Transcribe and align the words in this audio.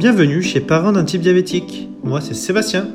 Bienvenue 0.00 0.40
chez 0.40 0.62
Parents 0.62 0.92
d'un 0.92 1.04
type 1.04 1.20
diabétique. 1.20 1.90
Moi, 2.02 2.22
c'est 2.22 2.32
Sébastien. 2.32 2.88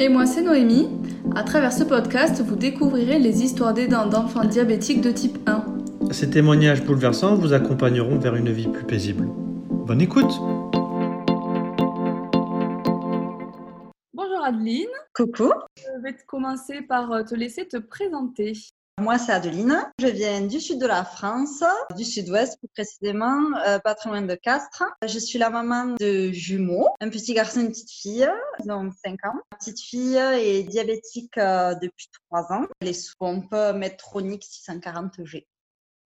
Et 0.00 0.08
moi, 0.08 0.26
c'est 0.26 0.42
Noémie. 0.42 0.88
À 1.36 1.44
travers 1.44 1.72
ce 1.72 1.84
podcast, 1.84 2.42
vous 2.44 2.56
découvrirez 2.56 3.20
les 3.20 3.44
histoires 3.44 3.72
d'aidants 3.72 4.08
d'enfants 4.08 4.44
diabétiques 4.44 5.00
de 5.00 5.12
type 5.12 5.38
1. 5.46 5.64
Ces 6.10 6.30
témoignages 6.30 6.82
bouleversants 6.82 7.36
vous 7.36 7.52
accompagneront 7.52 8.18
vers 8.18 8.34
une 8.34 8.50
vie 8.50 8.66
plus 8.66 8.84
paisible. 8.84 9.28
Bonne 9.70 10.00
écoute 10.00 10.32
Bonjour 14.12 14.44
Adeline. 14.44 14.88
Coucou. 15.14 15.52
Je 15.76 16.02
vais 16.02 16.16
commencer 16.26 16.82
par 16.82 17.12
euh, 17.12 17.22
te 17.22 17.36
laisser 17.36 17.68
te 17.68 17.76
présenter. 17.76 18.54
Moi, 19.00 19.16
c'est 19.16 19.30
Adeline. 19.30 19.76
Je 20.00 20.08
viens 20.08 20.40
du 20.40 20.60
sud 20.60 20.80
de 20.80 20.86
la 20.86 21.04
France, 21.04 21.62
du 21.96 22.04
sud-ouest 22.04 22.58
plus 22.58 22.68
précisément, 22.68 23.40
euh, 23.64 23.78
pas 23.78 23.94
très 23.94 24.10
loin 24.10 24.22
de 24.22 24.34
Castres. 24.34 24.82
Je 25.06 25.18
suis 25.20 25.38
la 25.38 25.50
maman 25.50 25.94
de 26.00 26.32
jumeaux, 26.32 26.88
un 27.00 27.08
petit 27.08 27.32
garçon 27.32 27.60
et 27.60 27.62
une 27.62 27.68
petite 27.68 27.92
fille. 27.92 28.28
Ils 28.64 28.72
ont 28.72 28.90
5 28.90 29.24
ans. 29.26 29.34
La 29.52 29.58
petite 29.58 29.80
fille 29.80 30.16
est 30.16 30.64
diabétique 30.64 31.38
euh, 31.38 31.76
depuis 31.76 32.08
3 32.28 32.52
ans. 32.52 32.66
Elle 32.80 32.88
est 32.88 32.92
sous 32.92 33.14
pompe 33.18 33.52
Medtronic 33.52 34.42
640G. 34.42 35.46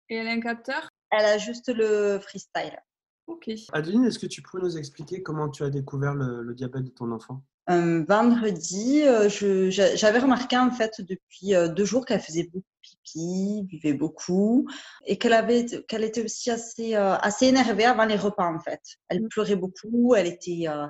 Et 0.09 0.15
elle 0.15 0.29
a 0.29 0.31
un 0.31 0.41
capteur? 0.41 0.89
Elle 1.11 1.25
a 1.25 1.39
juste 1.39 1.75
le 1.75 2.21
freestyle. 2.21 2.81
Ok. 3.27 3.51
Adeline, 3.73 4.05
est-ce 4.05 4.21
que 4.21 4.27
tu 4.27 4.43
pourrais 4.43 4.63
nous 4.63 4.79
expliquer 4.79 5.25
comment 5.25 5.49
tu 5.49 5.65
as 5.65 5.71
découvert 5.71 6.15
le, 6.15 6.43
le 6.43 6.55
diabète 6.55 6.85
de 6.85 6.91
ton 6.91 7.11
enfant? 7.11 7.43
Un 7.69 8.05
vendredi, 8.05 9.03
euh, 9.03 9.29
je- 9.29 9.71
j'a- 9.71 9.97
j'avais 9.97 10.21
remarqué 10.21 10.57
en 10.57 10.71
fait 10.71 11.01
depuis 11.01 11.55
euh, 11.55 11.67
deux 11.69 11.85
jours 11.85 12.07
qu'elle 12.07 12.21
faisait 12.21 12.45
beaucoup 12.45 12.65
pipi, 12.81 13.63
buvait 13.65 13.93
beaucoup 13.95 14.69
et 15.05 15.19
qu'elle 15.19 15.33
avait, 15.33 15.67
qu'elle 15.89 16.05
était 16.05 16.23
aussi 16.25 16.51
assez, 16.53 16.95
euh, 16.95 17.17
assez 17.17 17.47
énervée 17.47 17.85
avant 17.85 18.05
les 18.05 18.15
repas 18.17 18.47
en 18.47 18.61
fait. 18.61 18.81
Elle 19.09 19.23
pleurait 19.29 19.57
beaucoup, 19.57 20.15
elle 20.15 20.29
était 20.29 20.67
euh, 20.69 20.87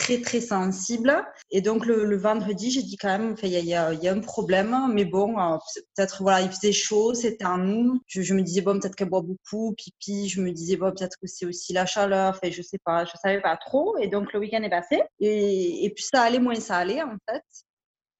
très 0.00 0.20
très 0.20 0.40
sensible 0.40 1.24
et 1.50 1.60
donc 1.60 1.84
le, 1.84 2.16
vendredi 2.16 2.70
j'ai 2.70 2.82
dit 2.82 2.96
quand 2.96 3.08
même, 3.08 3.34
il 3.42 3.50
y 3.50 3.74
a, 3.74 3.88
un 3.88 4.20
problème, 4.20 4.74
mais 4.92 5.04
bon, 5.04 5.38
euh, 5.38 5.58
peut-être 5.94 6.22
voilà, 6.22 6.40
il 6.40 6.50
faisait 6.50 6.72
chaud, 6.72 7.12
c'était 7.14 7.44
en 7.44 7.68
août. 7.68 8.00
Je, 8.06 8.34
me 8.34 8.42
disais 8.42 8.62
bon 8.62 8.80
peut-être 8.80 8.96
qu'elle 8.96 9.10
boit 9.10 9.22
beaucoup, 9.22 9.74
pipi. 9.76 10.28
Je 10.28 10.40
me 10.40 10.52
disais 10.52 10.76
bon 10.76 10.92
peut-être 10.92 11.16
que 11.20 11.26
c'est 11.26 11.44
aussi 11.44 11.72
la 11.72 11.86
chaleur. 11.86 12.30
Enfin 12.30 12.50
je 12.50 12.62
sais 12.62 12.78
pas, 12.84 13.04
je 13.04 13.12
savais 13.22 13.40
pas 13.40 13.56
trop. 13.56 13.96
Et 13.98 14.08
donc 14.08 14.32
le 14.32 14.40
week-end 14.40 14.62
est 14.62 14.70
passé 14.70 15.02
et, 15.20 15.84
et 15.84 15.90
puis 15.90 16.04
ça 16.04 16.22
allait 16.22 16.38
moins 16.38 16.54
ça 16.56 16.76
allait 16.76 17.02
en 17.02 17.16
fait. 17.28 17.44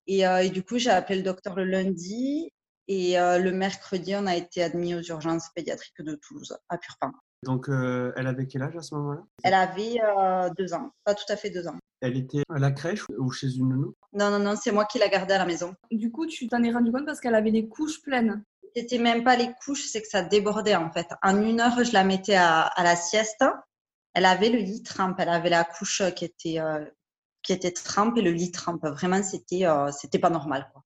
Et, 0.06 0.27
euh, 0.27 0.42
et 0.42 0.51
du 0.51 0.62
coup 0.62 0.78
j'ai 0.78 0.91
appelé 0.91 1.19
le 1.19 1.25
docteur 1.25 1.55
le 1.56 1.64
lundi 1.64 2.53
et 2.91 3.20
euh, 3.20 3.38
le 3.38 3.52
mercredi 3.52 4.16
on 4.16 4.27
a 4.27 4.34
été 4.34 4.64
admis 4.64 4.96
aux 4.96 5.00
urgences 5.02 5.48
pédiatriques 5.55 6.02
de 6.02 6.16
Toulouse 6.16 6.58
à 6.69 6.77
Purpan. 6.77 7.12
Donc, 7.42 7.70
euh, 7.70 8.12
elle 8.16 8.27
avait 8.27 8.46
quel 8.46 8.62
âge 8.62 8.77
à 8.77 8.83
ce 8.83 8.94
moment-là? 8.96 9.22
Elle 9.44 9.55
avait 9.55 9.98
euh, 10.02 10.50
deux 10.58 10.74
ans, 10.74 10.91
pas 11.05 11.14
tout 11.14 11.24
à 11.30 11.36
fait 11.36 11.48
deux 11.50 11.68
ans. 11.68 11.77
Elle 12.02 12.16
était 12.18 12.42
à 12.50 12.58
la 12.58 12.72
crèche 12.72 13.05
ou 13.16 13.30
chez 13.30 13.55
une 13.55 13.68
nounou 13.68 13.94
Non 14.12 14.30
non 14.30 14.41
non, 14.41 14.56
c'est 14.61 14.72
moi 14.72 14.84
qui 14.84 14.98
la 14.98 15.08
gardais 15.08 15.34
à 15.34 15.38
la 15.38 15.46
maison. 15.46 15.74
Du 15.91 16.11
coup, 16.11 16.27
tu 16.27 16.48
t'en 16.48 16.62
es 16.64 16.72
rendu 16.72 16.91
compte 16.91 17.06
parce 17.06 17.20
qu'elle 17.20 17.36
avait 17.36 17.50
les 17.50 17.68
couches 17.68 18.02
pleines? 18.02 18.42
C'était 18.74 18.98
même 18.98 19.22
pas 19.22 19.36
les 19.36 19.52
couches, 19.64 19.86
c'est 19.86 20.02
que 20.02 20.08
ça 20.08 20.22
débordait 20.22 20.74
en 20.74 20.91
fait. 20.91 21.06
En 21.22 21.41
une 21.41 21.61
heure, 21.61 21.83
je 21.83 21.92
la 21.92 22.05
mettais 22.05 22.34
à, 22.34 22.62
à 22.62 22.83
la 22.83 22.96
sieste. 22.96 23.44
Elle 24.14 24.27
avait 24.27 24.50
le 24.50 24.58
lit 24.58 24.83
trempe, 24.83 25.16
elle 25.20 25.28
avait 25.28 25.50
la 25.50 25.64
couche 25.64 26.02
qui 26.16 26.24
était 26.24 26.58
euh, 26.58 26.84
qui 27.42 27.52
était 27.52 27.70
trempe 27.72 28.16
et 28.19 28.22
le 28.22 28.30
lit 28.30 28.50
trempe. 28.52 28.84
Vraiment, 28.86 29.22
c'était 29.22 29.66
euh, 29.66 29.91
c'était 29.92 30.19
pas 30.19 30.30
normal. 30.30 30.69
Quoi. 30.72 30.83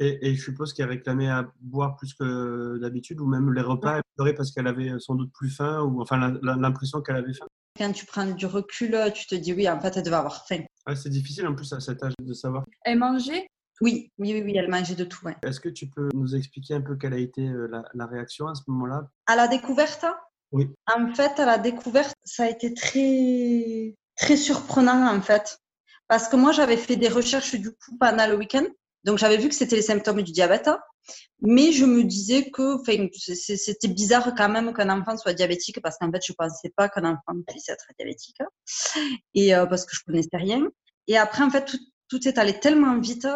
et, 0.00 0.28
et 0.28 0.34
je 0.34 0.42
suppose 0.42 0.72
qu'elle 0.72 0.88
réclamait 0.88 1.28
à 1.30 1.50
boire 1.60 1.96
plus 1.96 2.14
que 2.14 2.78
d'habitude 2.78 3.20
ou 3.20 3.26
même 3.26 3.52
les 3.52 3.60
repas, 3.62 3.96
elle 3.96 4.02
pleurait 4.16 4.34
parce 4.34 4.50
qu'elle 4.52 4.66
avait 4.66 4.92
sans 4.98 5.14
doute 5.14 5.32
plus 5.32 5.50
faim 5.50 5.82
ou 5.82 6.00
enfin 6.02 6.16
la- 6.18 6.38
la- 6.42 6.56
l'impression 6.56 7.00
qu'elle 7.02 7.16
avait 7.16 7.32
faim. 7.34 7.46
Quand 7.78 7.92
tu 7.92 8.04
prends 8.04 8.26
du 8.26 8.46
recul, 8.46 8.96
tu 9.14 9.26
te 9.26 9.34
dis 9.34 9.52
oui, 9.52 9.68
en 9.68 9.80
fait, 9.80 9.96
elle 9.96 10.02
devait 10.02 10.16
avoir 10.16 10.46
faim. 10.46 10.60
C'est 10.94 11.08
difficile 11.08 11.46
en 11.46 11.54
plus 11.54 11.72
à 11.72 11.80
cet 11.80 12.02
âge 12.02 12.12
de 12.20 12.34
savoir. 12.34 12.64
Elle 12.84 12.98
mangeait? 12.98 13.46
Oui, 13.80 14.10
oui, 14.18 14.32
oui, 14.34 14.42
oui, 14.44 14.52
elle 14.56 14.68
mangeait 14.68 14.94
de 14.94 15.04
tout. 15.04 15.24
ouais. 15.26 15.36
Est-ce 15.42 15.58
que 15.58 15.68
tu 15.70 15.88
peux 15.88 16.08
nous 16.14 16.36
expliquer 16.36 16.74
un 16.74 16.82
peu 16.82 16.96
quelle 16.96 17.14
a 17.14 17.18
été 17.18 17.48
euh, 17.48 17.66
la, 17.68 17.82
la 17.94 18.06
réaction 18.06 18.46
à 18.46 18.54
ce 18.54 18.62
moment-là? 18.68 19.08
À 19.26 19.34
la 19.36 19.48
découverte, 19.48 20.04
Oui. 20.52 20.68
en 20.94 21.12
fait, 21.14 21.40
à 21.40 21.46
la 21.46 21.58
découverte, 21.58 22.14
ça 22.24 22.44
a 22.44 22.48
été 22.48 22.74
très 22.74 23.94
très 24.16 24.36
surprenant 24.36 25.06
en 25.16 25.20
fait, 25.22 25.58
parce 26.12 26.28
que 26.28 26.36
moi, 26.36 26.52
j'avais 26.52 26.76
fait 26.76 26.96
des 26.96 27.08
recherches 27.08 27.54
du 27.54 27.70
coup 27.70 27.96
pendant 27.98 28.26
le 28.26 28.36
week-end. 28.36 28.66
Donc 29.02 29.16
j'avais 29.16 29.38
vu 29.38 29.48
que 29.48 29.54
c'était 29.54 29.76
les 29.76 29.88
symptômes 29.90 30.20
du 30.20 30.30
diabète, 30.30 30.68
mais 31.40 31.72
je 31.72 31.86
me 31.86 32.04
disais 32.04 32.50
que 32.50 32.76
c'était 33.16 33.88
bizarre 33.88 34.34
quand 34.36 34.50
même 34.50 34.74
qu'un 34.74 34.90
enfant 34.90 35.16
soit 35.16 35.32
diabétique 35.32 35.80
parce 35.82 35.96
qu'en 35.96 36.12
fait 36.12 36.20
je 36.22 36.34
pensais 36.34 36.70
pas 36.76 36.90
qu'un 36.90 37.06
enfant 37.06 37.40
puisse 37.48 37.70
être 37.70 37.86
diabétique 37.98 38.36
et 39.32 39.54
euh, 39.54 39.64
parce 39.64 39.86
que 39.86 39.96
je 39.96 40.04
connaissais 40.04 40.36
rien. 40.36 40.68
Et 41.06 41.16
après 41.16 41.44
en 41.44 41.48
fait 41.48 41.64
tout, 41.64 41.78
tout 42.10 42.28
est 42.28 42.36
allé 42.36 42.60
tellement 42.60 42.98
vite 42.98 43.26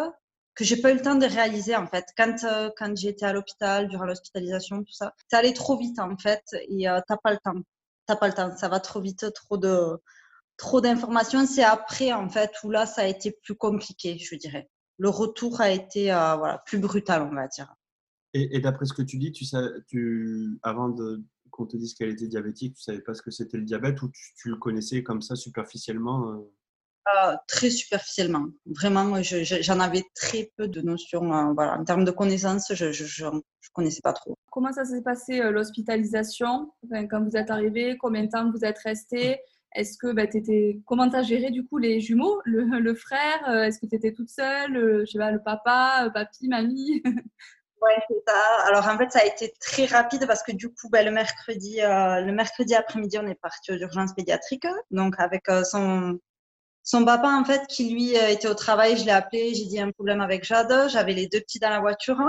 que 0.53 0.63
j'ai 0.63 0.77
pas 0.77 0.91
eu 0.91 0.97
le 0.97 1.01
temps 1.01 1.15
de 1.15 1.25
réaliser 1.25 1.75
en 1.75 1.87
fait. 1.87 2.05
Quand 2.15 2.43
euh, 2.43 2.69
quand 2.77 2.95
j'étais 2.95 3.25
à 3.25 3.33
l'hôpital 3.33 3.87
durant 3.87 4.05
l'hospitalisation 4.05 4.83
tout 4.83 4.93
ça, 4.93 5.15
ça 5.31 5.39
allait 5.39 5.53
trop 5.53 5.79
vite 5.79 5.97
en 5.97 6.15
fait 6.15 6.43
et 6.69 6.87
euh, 6.87 6.99
t'as 7.07 7.17
pas 7.17 7.31
le 7.31 7.39
temps, 7.43 7.59
t'as 8.05 8.17
pas 8.17 8.27
le 8.27 8.35
temps, 8.35 8.55
ça 8.55 8.69
va 8.69 8.79
trop 8.79 9.01
vite, 9.01 9.33
trop 9.33 9.57
de 9.57 9.99
trop 10.57 10.81
d'informations. 10.81 11.45
C'est 11.45 11.63
après 11.63 12.11
en 12.13 12.29
fait 12.29 12.51
où 12.63 12.71
là 12.71 12.85
ça 12.85 13.01
a 13.03 13.05
été 13.05 13.31
plus 13.43 13.55
compliqué, 13.55 14.17
je 14.17 14.35
dirais 14.35 14.69
le 14.97 15.09
retour 15.09 15.61
a 15.61 15.69
été 15.69 16.11
euh, 16.11 16.35
voilà, 16.37 16.57
plus 16.65 16.79
brutal, 16.79 17.21
on 17.31 17.35
va 17.35 17.47
dire. 17.47 17.73
Et, 18.33 18.55
et 18.57 18.59
d'après 18.59 18.85
ce 18.85 18.93
que 18.93 19.03
tu 19.03 19.17
dis, 19.17 19.31
tu 19.31 19.45
sais, 19.45 19.57
tu, 19.87 20.59
avant 20.63 20.89
de, 20.89 21.23
qu'on 21.51 21.65
te 21.65 21.77
dise 21.77 21.93
qu'elle 21.93 22.09
était 22.09 22.27
diabétique, 22.27 22.75
tu 22.75 22.81
savais 22.81 23.01
pas 23.01 23.13
ce 23.13 23.21
que 23.21 23.31
c'était 23.31 23.57
le 23.57 23.63
diabète 23.63 24.01
ou 24.01 24.09
tu, 24.09 24.33
tu 24.35 24.49
le 24.49 24.55
connaissais 24.55 25.03
comme 25.03 25.21
ça 25.21 25.35
superficiellement 25.35 26.31
euh? 26.31 26.51
Euh, 27.23 27.35
très 27.47 27.69
superficiellement. 27.69 28.47
Vraiment, 28.65 29.21
je- 29.23 29.43
je- 29.43 29.61
j'en 29.61 29.79
avais 29.79 30.03
très 30.13 30.51
peu 30.57 30.67
de 30.67 30.81
notions. 30.81 31.33
euh, 31.33 31.53
voilà. 31.53 31.79
En 31.79 31.85
termes 31.85 32.03
de 32.03 32.11
connaissances, 32.11 32.73
je 32.73 33.25
ne 33.25 33.39
connaissais 33.71 34.01
pas 34.01 34.11
trop. 34.11 34.35
Comment 34.51 34.73
ça 34.73 34.83
s'est 34.83 35.01
passé 35.03 35.39
euh, 35.39 35.51
l'hospitalisation? 35.51 36.73
Enfin, 36.85 37.07
Quand 37.07 37.23
vous 37.23 37.37
êtes 37.37 37.49
arrivé, 37.49 37.97
combien 37.97 38.25
de 38.25 38.29
temps 38.29 38.51
vous 38.51 38.65
êtes 38.65 38.79
resté 38.79 39.39
Est-ce 39.77 39.99
que 39.99 40.11
bah, 40.11 40.25
t'étais... 40.25 40.79
comment 40.87 41.07
tu 41.07 41.15
as 41.15 41.21
géré 41.21 41.51
du 41.51 41.63
coup 41.63 41.77
les 41.77 41.99
jumeaux, 41.99 42.41
le, 42.45 42.63
le 42.79 42.95
frère 42.95 43.47
euh, 43.47 43.63
Est-ce 43.63 43.79
que 43.79 43.85
tu 43.85 43.95
étais 43.95 44.11
toute 44.11 44.29
seule? 44.29 44.75
Euh, 44.75 45.05
Je 45.05 45.11
sais 45.11 45.19
pas, 45.19 45.31
le 45.31 45.41
papa, 45.41 46.05
euh, 46.05 46.09
papy, 46.09 46.47
mamie? 46.49 47.01
Ouais, 47.79 47.95
c'est 48.09 48.23
ça. 48.27 48.65
Alors 48.65 48.87
en 48.87 48.97
fait, 48.97 49.11
ça 49.11 49.19
a 49.19 49.25
été 49.25 49.53
très 49.59 49.85
rapide 49.85 50.25
parce 50.25 50.41
que 50.41 50.51
du 50.51 50.67
coup, 50.69 50.89
ben, 50.89 51.05
le 51.05 51.11
mercredi, 51.11 51.75
le 51.77 52.31
mercredi 52.31 52.73
après-midi, 52.73 53.19
on 53.19 53.27
est 53.27 53.39
parti 53.39 53.71
aux 53.71 53.77
urgences 53.77 54.15
pédiatriques. 54.15 54.65
Donc 54.89 55.13
avec 55.19 55.43
son 55.63 56.19
son 56.81 57.05
papa 57.05 57.29
en 57.29 57.45
fait 57.45 57.67
qui 57.67 57.93
lui 57.93 58.15
était 58.15 58.47
au 58.47 58.55
travail, 58.55 58.97
je 58.97 59.05
l'ai 59.05 59.11
appelé, 59.11 59.53
j'ai 59.53 59.65
dit 59.65 59.79
un 59.79 59.91
problème 59.91 60.21
avec 60.21 60.43
Jade. 60.43 60.89
J'avais 60.89 61.13
les 61.13 61.27
deux 61.27 61.39
petits 61.39 61.59
dans 61.59 61.69
la 61.69 61.79
voiture. 61.79 62.19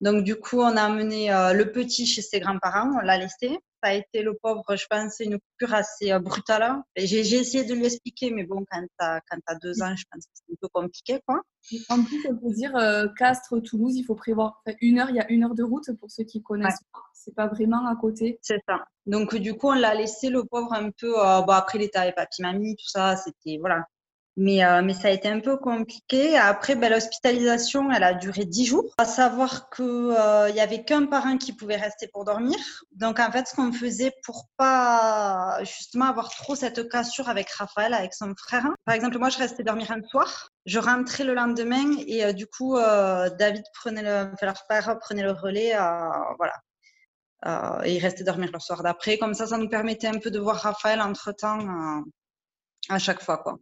Donc 0.00 0.24
du 0.24 0.36
coup, 0.36 0.62
on 0.62 0.74
a 0.74 0.82
amené 0.84 1.28
le 1.54 1.70
petit 1.70 2.06
chez 2.06 2.22
ses 2.22 2.40
grands-parents, 2.40 2.90
on 2.98 3.04
l'a 3.04 3.18
laissé. 3.18 3.58
Ça 3.82 3.90
a 3.90 3.94
été 3.94 4.22
le 4.22 4.34
pauvre, 4.34 4.64
je 4.74 4.86
pense, 4.90 5.20
une 5.20 5.38
coupure 5.38 5.74
assez 5.74 6.12
euh, 6.12 6.18
brutale. 6.18 6.82
Et 6.96 7.06
J'ai 7.06 7.20
essayé 7.20 7.64
de 7.64 7.74
lui 7.74 7.86
expliquer, 7.86 8.30
mais 8.30 8.44
bon, 8.44 8.64
quand 8.70 8.84
t'as 8.98 9.20
quand 9.30 9.38
t'as 9.46 9.54
deux 9.56 9.82
ans, 9.82 9.94
je 9.96 10.04
pense 10.10 10.24
que 10.24 10.30
c'est 10.34 10.52
un 10.52 10.56
peu 10.60 10.68
compliqué, 10.72 11.20
quoi. 11.26 11.40
En 11.88 12.02
plus, 12.02 12.26
on 12.28 12.36
peut 12.36 12.52
dire 12.54 12.74
euh, 12.76 13.06
Castres, 13.16 13.54
Toulouse, 13.62 13.94
il 13.96 14.04
faut 14.04 14.14
prévoir 14.14 14.60
enfin, 14.66 14.76
une 14.80 14.98
heure, 14.98 15.10
il 15.10 15.16
y 15.16 15.20
a 15.20 15.30
une 15.30 15.44
heure 15.44 15.54
de 15.54 15.62
route 15.62 15.90
pour 16.00 16.10
ceux 16.10 16.24
qui 16.24 16.42
connaissent 16.42 16.82
pas. 16.92 17.00
C'est 17.14 17.34
pas 17.34 17.46
vraiment 17.46 17.86
à 17.86 17.94
côté. 17.96 18.38
C'est 18.42 18.60
ça. 18.66 18.84
Donc 19.06 19.34
du 19.36 19.54
coup, 19.54 19.68
on 19.68 19.74
l'a 19.74 19.94
laissé 19.94 20.30
le 20.30 20.44
pauvre 20.44 20.72
un 20.72 20.90
peu. 20.90 21.18
euh, 21.18 21.42
bon 21.42 21.52
après 21.52 21.78
l'état 21.78 22.06
et 22.06 22.12
papy 22.12 22.42
mamie, 22.42 22.76
tout 22.76 22.88
ça, 22.88 23.16
c'était 23.16 23.58
voilà. 23.60 23.84
Mais 24.40 24.64
euh, 24.64 24.82
mais 24.82 24.94
ça 24.94 25.08
a 25.08 25.10
été 25.10 25.28
un 25.28 25.40
peu 25.40 25.56
compliqué. 25.56 26.38
Après, 26.38 26.76
ben, 26.76 26.92
l'hospitalisation, 26.92 27.90
elle 27.90 28.04
a 28.04 28.14
duré 28.14 28.44
dix 28.44 28.66
jours. 28.66 28.94
À 28.96 29.04
savoir 29.04 29.68
que 29.68 29.82
euh, 29.82 30.48
il 30.48 30.54
y 30.54 30.60
avait 30.60 30.84
qu'un 30.84 31.06
parent 31.06 31.38
qui 31.38 31.52
pouvait 31.52 31.76
rester 31.76 32.06
pour 32.06 32.24
dormir. 32.24 32.56
Donc 32.92 33.18
en 33.18 33.32
fait, 33.32 33.48
ce 33.48 33.56
qu'on 33.56 33.72
faisait 33.72 34.12
pour 34.22 34.46
pas 34.56 35.58
justement 35.64 36.04
avoir 36.04 36.30
trop 36.30 36.54
cette 36.54 36.88
cassure 36.88 37.28
avec 37.28 37.50
Raphaël, 37.50 37.92
avec 37.92 38.14
son 38.14 38.32
frère. 38.36 38.68
Par 38.84 38.94
exemple, 38.94 39.18
moi, 39.18 39.28
je 39.28 39.38
restais 39.38 39.64
dormir 39.64 39.90
un 39.90 40.02
soir. 40.08 40.50
Je 40.66 40.78
rentrais 40.78 41.24
le 41.24 41.34
lendemain 41.34 41.96
et 42.06 42.24
euh, 42.24 42.32
du 42.32 42.46
coup, 42.46 42.76
euh, 42.76 43.30
David 43.30 43.64
prenait 43.74 44.02
le, 44.02 44.30
père 44.68 44.98
prenait 45.00 45.24
le 45.24 45.32
relais. 45.32 45.72
voilà. 46.38 46.54
Et 47.84 47.96
il 47.96 47.98
restait 48.00 48.24
dormir 48.24 48.50
le 48.52 48.60
soir 48.60 48.84
d'après. 48.84 49.18
Comme 49.18 49.34
ça, 49.34 49.48
ça 49.48 49.58
nous 49.58 49.68
permettait 49.68 50.06
un 50.06 50.18
peu 50.18 50.30
de 50.30 50.38
voir 50.38 50.56
Raphaël 50.56 51.00
entre-temps 51.00 51.60
euh, 51.60 52.02
à 52.88 52.98
chaque 52.98 53.22
fois. 53.22 53.38
Quoi. 53.38 53.58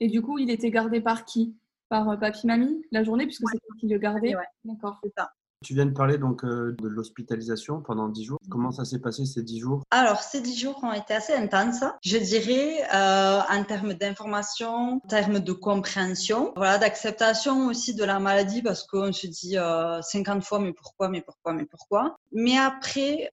Et 0.00 0.08
du 0.08 0.22
coup, 0.22 0.38
il 0.38 0.50
était 0.50 0.70
gardé 0.70 1.00
par 1.00 1.24
qui? 1.24 1.56
Par 1.88 2.08
euh, 2.08 2.16
papy, 2.16 2.46
mamie 2.46 2.82
la 2.90 3.04
journée, 3.04 3.26
puisque 3.26 3.42
c'est 3.50 3.58
toi 3.58 3.76
qui 3.78 3.88
le 3.88 3.98
gardais? 3.98 4.34
Ouais. 4.34 4.44
D'accord. 4.64 4.98
C'est 5.02 5.12
ça. 5.16 5.32
Tu 5.62 5.74
viens 5.74 5.84
de 5.84 5.92
parler 5.92 6.16
donc 6.16 6.42
euh, 6.42 6.74
de 6.80 6.88
l'hospitalisation 6.88 7.82
pendant 7.82 8.08
10 8.08 8.24
jours. 8.24 8.38
Comment 8.48 8.70
ça 8.72 8.86
s'est 8.86 8.98
passé 8.98 9.26
ces 9.26 9.42
10 9.42 9.58
jours? 9.58 9.82
Alors, 9.90 10.22
ces 10.22 10.40
dix 10.40 10.58
jours 10.58 10.82
ont 10.82 10.92
été 10.94 11.12
assez 11.12 11.34
intenses, 11.34 11.84
je 12.02 12.16
dirais, 12.16 12.82
euh, 12.94 13.40
en 13.46 13.62
termes 13.64 13.92
d'information, 13.92 14.94
en 14.94 14.98
termes 15.00 15.40
de 15.40 15.52
compréhension, 15.52 16.54
voilà, 16.56 16.78
d'acceptation 16.78 17.66
aussi 17.66 17.94
de 17.94 18.04
la 18.04 18.18
maladie, 18.20 18.62
parce 18.62 18.84
qu'on 18.86 19.12
se 19.12 19.26
dit 19.26 19.58
euh, 19.58 20.00
50 20.00 20.42
fois, 20.42 20.60
mais 20.60 20.72
pourquoi, 20.72 21.10
mais 21.10 21.20
pourquoi, 21.20 21.52
mais 21.52 21.66
pourquoi? 21.66 22.16
Mais 22.32 22.56
après, 22.56 23.30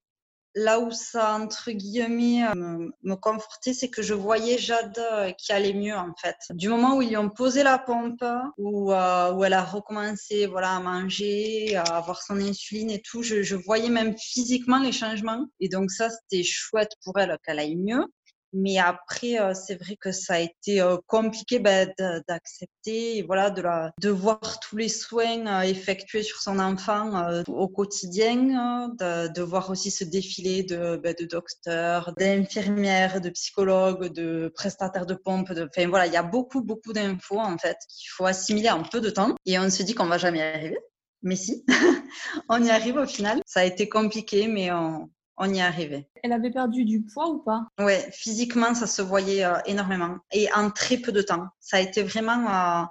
là 0.54 0.80
où 0.80 0.90
ça, 0.90 1.34
entre 1.34 1.70
guillemets, 1.70 2.44
euh, 2.44 2.88
me, 3.02 3.14
confortait, 3.14 3.74
c'est 3.74 3.88
que 3.88 4.02
je 4.02 4.14
voyais 4.14 4.58
Jade 4.58 4.98
euh, 4.98 5.30
qui 5.32 5.52
allait 5.52 5.74
mieux, 5.74 5.94
en 5.94 6.12
fait. 6.20 6.36
Du 6.50 6.68
moment 6.68 6.96
où 6.96 7.02
ils 7.02 7.10
lui 7.10 7.16
ont 7.16 7.30
posé 7.30 7.62
la 7.62 7.78
pompe, 7.78 8.24
où, 8.56 8.92
euh, 8.92 9.32
où 9.32 9.44
elle 9.44 9.52
a 9.52 9.64
recommencé 9.64 10.46
voilà, 10.46 10.76
à 10.76 10.80
manger, 10.80 11.76
à 11.76 11.82
avoir 11.82 12.22
son 12.22 12.40
insuline 12.40 12.90
et 12.90 13.02
tout, 13.02 13.22
je, 13.22 13.42
je 13.42 13.56
voyais 13.56 13.90
même 13.90 14.16
physiquement 14.18 14.78
les 14.78 14.92
changements. 14.92 15.46
Et 15.60 15.68
donc 15.68 15.90
ça, 15.90 16.08
c'était 16.10 16.44
chouette 16.44 16.92
pour 17.04 17.18
elle 17.18 17.36
qu'elle 17.44 17.58
aille 17.58 17.76
mieux. 17.76 18.04
Mais 18.52 18.78
après, 18.78 19.38
euh, 19.38 19.52
c'est 19.54 19.74
vrai 19.74 19.96
que 19.96 20.10
ça 20.10 20.34
a 20.34 20.38
été 20.38 20.80
euh, 20.80 20.96
compliqué 21.06 21.58
ben, 21.58 21.92
d'accepter, 22.26 23.22
voilà, 23.22 23.50
de, 23.50 23.60
la, 23.60 23.92
de 24.00 24.08
voir 24.08 24.58
tous 24.60 24.76
les 24.76 24.88
soins 24.88 25.46
euh, 25.46 25.60
effectués 25.60 26.22
sur 26.22 26.40
son 26.40 26.58
enfant 26.58 27.42
au 27.48 27.68
quotidien, 27.68 28.88
de, 28.98 29.32
de, 29.32 29.42
voir 29.42 29.70
aussi 29.70 29.90
ce 29.90 30.04
défilé 30.04 30.62
de, 30.62 30.96
ben, 30.96 31.14
de 31.18 31.26
docteurs, 31.26 32.14
d'infirmières, 32.18 33.20
de 33.20 33.30
psychologues, 33.30 34.12
de 34.12 34.50
prestataires 34.54 35.06
de 35.06 35.14
pompes. 35.14 35.52
De... 35.52 35.68
Enfin 35.68 35.88
voilà, 35.88 36.06
il 36.06 36.12
y 36.12 36.16
a 36.16 36.22
beaucoup, 36.22 36.62
beaucoup 36.62 36.92
d'infos 36.92 37.40
en 37.40 37.58
fait 37.58 37.76
qu'il 37.88 38.08
faut 38.10 38.24
assimiler 38.24 38.70
en 38.70 38.82
peu 38.82 39.00
de 39.00 39.10
temps. 39.10 39.34
Et 39.44 39.58
on 39.58 39.68
se 39.68 39.82
dit 39.82 39.94
qu'on 39.94 40.06
va 40.06 40.18
jamais 40.18 40.38
y 40.38 40.42
arriver. 40.42 40.78
Mais 41.22 41.36
si, 41.36 41.64
on 42.48 42.62
y 42.62 42.70
arrive 42.70 42.96
au 42.96 43.06
final. 43.06 43.42
Ça 43.44 43.60
a 43.60 43.64
été 43.64 43.88
compliqué, 43.88 44.46
mais 44.46 44.70
on, 44.72 45.10
on 45.38 45.52
y 45.52 45.58
est 45.58 45.62
arrivé. 45.62 46.08
Elle 46.22 46.32
avait 46.32 46.50
perdu 46.50 46.84
du 46.84 47.02
poids 47.02 47.28
ou 47.28 47.38
pas? 47.38 47.66
Oui, 47.78 47.94
physiquement, 48.12 48.74
ça 48.74 48.86
se 48.86 49.02
voyait 49.02 49.44
euh, 49.44 49.58
énormément 49.66 50.16
et 50.32 50.52
en 50.52 50.70
très 50.70 50.96
peu 50.96 51.12
de 51.12 51.22
temps. 51.22 51.46
Ça 51.60 51.78
a 51.78 51.80
été 51.80 52.02
vraiment 52.02 52.48
euh, 52.48 52.84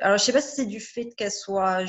alors, 0.00 0.18
je 0.18 0.24
sais 0.24 0.32
pas 0.32 0.40
si 0.40 0.56
c'est 0.56 0.66
du 0.66 0.80
fait 0.80 1.12
qu'elle 1.16 1.30
soit, 1.30 1.84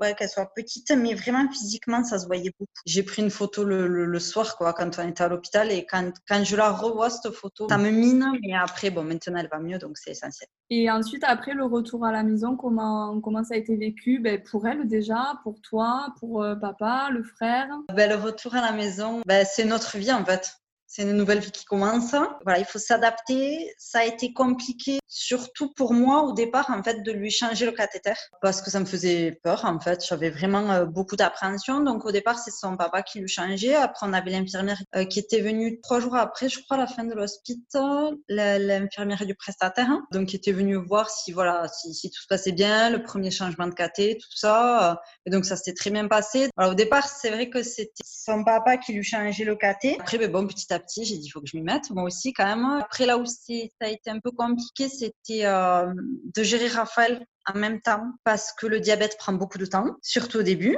ouais, 0.00 0.14
qu'elle 0.14 0.28
soit 0.28 0.52
petite, 0.54 0.90
mais 0.92 1.14
vraiment 1.14 1.48
physiquement, 1.50 2.02
ça 2.04 2.18
se 2.18 2.26
voyait 2.26 2.52
beaucoup. 2.58 2.72
J'ai 2.86 3.02
pris 3.02 3.22
une 3.22 3.30
photo 3.30 3.64
le, 3.64 3.86
le, 3.86 4.18
soir, 4.20 4.56
quoi, 4.56 4.72
quand 4.72 4.98
on 4.98 5.08
était 5.08 5.22
à 5.22 5.28
l'hôpital, 5.28 5.70
et 5.70 5.84
quand, 5.84 6.12
quand 6.26 6.44
je 6.44 6.56
la 6.56 6.70
revois, 6.70 7.10
cette 7.10 7.32
photo, 7.32 7.68
ça 7.68 7.78
me 7.78 7.90
mine, 7.90 8.32
mais 8.42 8.54
après, 8.54 8.90
bon, 8.90 9.04
maintenant, 9.04 9.38
elle 9.38 9.48
va 9.48 9.58
mieux, 9.58 9.78
donc 9.78 9.98
c'est 9.98 10.12
essentiel. 10.12 10.48
Et 10.70 10.90
ensuite, 10.90 11.24
après 11.24 11.54
le 11.54 11.64
retour 11.64 12.04
à 12.04 12.12
la 12.12 12.22
maison, 12.22 12.56
comment, 12.56 13.20
comment 13.20 13.44
ça 13.44 13.54
a 13.54 13.58
été 13.58 13.76
vécu? 13.76 14.18
Ben, 14.20 14.42
Pour 14.42 14.66
elle 14.66 14.88
déjà, 14.88 15.38
pour 15.42 15.60
toi, 15.60 16.14
pour 16.20 16.42
euh, 16.42 16.54
papa, 16.54 17.10
le 17.12 17.22
frère? 17.22 17.68
Ben, 17.92 18.08
Le 18.08 18.16
retour 18.16 18.54
à 18.54 18.60
la 18.60 18.72
maison, 18.72 19.20
ben, 19.26 19.46
c'est 19.48 19.64
notre 19.64 19.98
vie, 19.98 20.12
en 20.12 20.24
fait 20.24 20.61
c'est 20.92 21.04
une 21.04 21.12
nouvelle 21.12 21.38
vie 21.38 21.50
qui 21.50 21.64
commence. 21.64 22.14
Voilà, 22.44 22.58
il 22.58 22.66
faut 22.66 22.78
s'adapter. 22.78 23.74
Ça 23.78 24.00
a 24.00 24.04
été 24.04 24.34
compliqué, 24.34 24.98
surtout 25.08 25.72
pour 25.72 25.94
moi 25.94 26.22
au 26.24 26.34
départ, 26.34 26.68
en 26.68 26.82
fait, 26.82 27.02
de 27.02 27.10
lui 27.10 27.30
changer 27.30 27.64
le 27.64 27.72
cathéter 27.72 28.12
parce 28.42 28.60
que 28.60 28.70
ça 28.70 28.78
me 28.78 28.84
faisait 28.84 29.40
peur. 29.42 29.64
En 29.64 29.80
fait, 29.80 30.04
j'avais 30.06 30.28
vraiment 30.28 30.70
euh, 30.70 30.84
beaucoup 30.84 31.16
d'appréhension. 31.16 31.80
Donc 31.80 32.04
au 32.04 32.12
départ, 32.12 32.38
c'est 32.38 32.50
son 32.50 32.76
papa 32.76 33.02
qui 33.02 33.20
lui 33.20 33.28
changeait. 33.28 33.74
Après, 33.74 34.06
on 34.06 34.12
avait 34.12 34.32
l'infirmière 34.32 34.82
euh, 34.94 35.06
qui 35.06 35.18
était 35.18 35.40
venue 35.40 35.80
trois 35.80 35.98
jours 35.98 36.14
après, 36.14 36.50
je 36.50 36.60
crois, 36.62 36.76
la 36.76 36.86
fin 36.86 37.04
de 37.04 37.14
l'hospital, 37.14 38.14
l'infirmière 38.28 39.24
du 39.24 39.34
prestataire, 39.34 39.88
donc 40.10 40.28
qui 40.28 40.36
était 40.36 40.52
venue 40.52 40.76
voir 40.76 41.08
si 41.08 41.32
voilà, 41.32 41.68
si, 41.68 42.10
tout 42.10 42.20
se 42.20 42.26
passait 42.26 42.52
bien, 42.52 42.90
le 42.90 43.02
premier 43.02 43.30
changement 43.30 43.66
de 43.66 43.74
cathé, 43.74 44.18
tout 44.20 44.36
ça. 44.36 45.00
Et 45.24 45.30
donc 45.30 45.46
ça 45.46 45.56
s'était 45.56 45.72
très 45.72 45.88
bien 45.88 46.06
passé. 46.06 46.50
Alors, 46.58 46.72
au 46.72 46.74
départ, 46.74 47.08
c'est 47.08 47.30
vrai 47.30 47.48
que 47.48 47.62
c'était 47.62 48.02
son 48.04 48.44
papa 48.44 48.76
qui 48.76 48.92
lui 48.92 49.02
changeait 49.02 49.44
le 49.44 49.56
cathé. 49.56 49.96
Après, 49.98 50.18
ben, 50.18 50.30
bon, 50.30 50.46
petit 50.46 50.70
à 50.70 50.81
j'ai 50.96 51.16
dit, 51.16 51.26
il 51.26 51.30
faut 51.30 51.40
que 51.40 51.46
je 51.46 51.56
m'y 51.56 51.62
mette, 51.62 51.90
moi 51.90 52.04
aussi 52.04 52.32
quand 52.32 52.44
même. 52.44 52.64
Après, 52.80 53.06
là 53.06 53.18
où 53.18 53.24
ça 53.26 53.52
a 53.80 53.88
été 53.88 54.10
un 54.10 54.20
peu 54.20 54.30
compliqué, 54.30 54.88
c'était 54.88 55.44
euh, 55.44 55.92
de 56.34 56.42
gérer 56.42 56.68
Raphaël 56.68 57.24
en 57.46 57.58
même 57.58 57.80
temps, 57.80 58.04
parce 58.24 58.52
que 58.52 58.66
le 58.66 58.80
diabète 58.80 59.16
prend 59.18 59.32
beaucoup 59.32 59.58
de 59.58 59.66
temps, 59.66 59.96
surtout 60.02 60.38
au 60.38 60.42
début. 60.42 60.76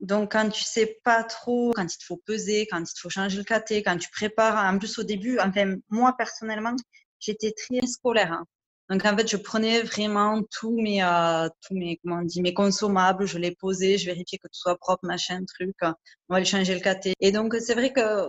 Donc, 0.00 0.32
quand 0.32 0.48
tu 0.50 0.62
sais 0.62 0.98
pas 1.04 1.24
trop, 1.24 1.72
quand 1.74 1.82
il 1.82 1.98
te 1.98 2.04
faut 2.04 2.20
peser, 2.26 2.66
quand 2.70 2.78
il 2.78 2.84
te 2.92 3.00
faut 3.00 3.10
changer 3.10 3.38
le 3.38 3.44
caté, 3.44 3.82
quand 3.82 3.96
tu 3.96 4.10
prépares, 4.10 4.72
en 4.72 4.78
plus 4.78 4.98
au 4.98 5.02
début, 5.02 5.38
enfin, 5.38 5.76
moi 5.90 6.14
personnellement, 6.16 6.76
j'étais 7.18 7.52
très 7.52 7.86
scolaire. 7.86 8.32
Hein. 8.32 8.44
Donc 8.88 9.04
en 9.04 9.16
fait, 9.16 9.28
je 9.28 9.36
prenais 9.36 9.82
vraiment 9.82 10.42
tous 10.52 10.80
mes, 10.80 11.02
euh, 11.02 11.48
tous 11.66 11.74
mes, 11.74 11.98
comment 12.02 12.20
on 12.20 12.24
dit, 12.24 12.40
mes 12.40 12.54
consommables, 12.54 13.26
je 13.26 13.38
les 13.38 13.50
posais, 13.52 13.98
je 13.98 14.06
vérifiais 14.06 14.38
que 14.38 14.46
tout 14.46 14.58
soit 14.60 14.76
propre, 14.76 15.04
machin, 15.06 15.44
truc. 15.44 15.74
On 15.82 15.94
va 16.28 16.36
aller 16.36 16.44
changer 16.44 16.74
le 16.74 16.80
caté. 16.80 17.14
Et 17.20 17.32
donc 17.32 17.56
c'est 17.58 17.74
vrai 17.74 17.92
que 17.92 18.28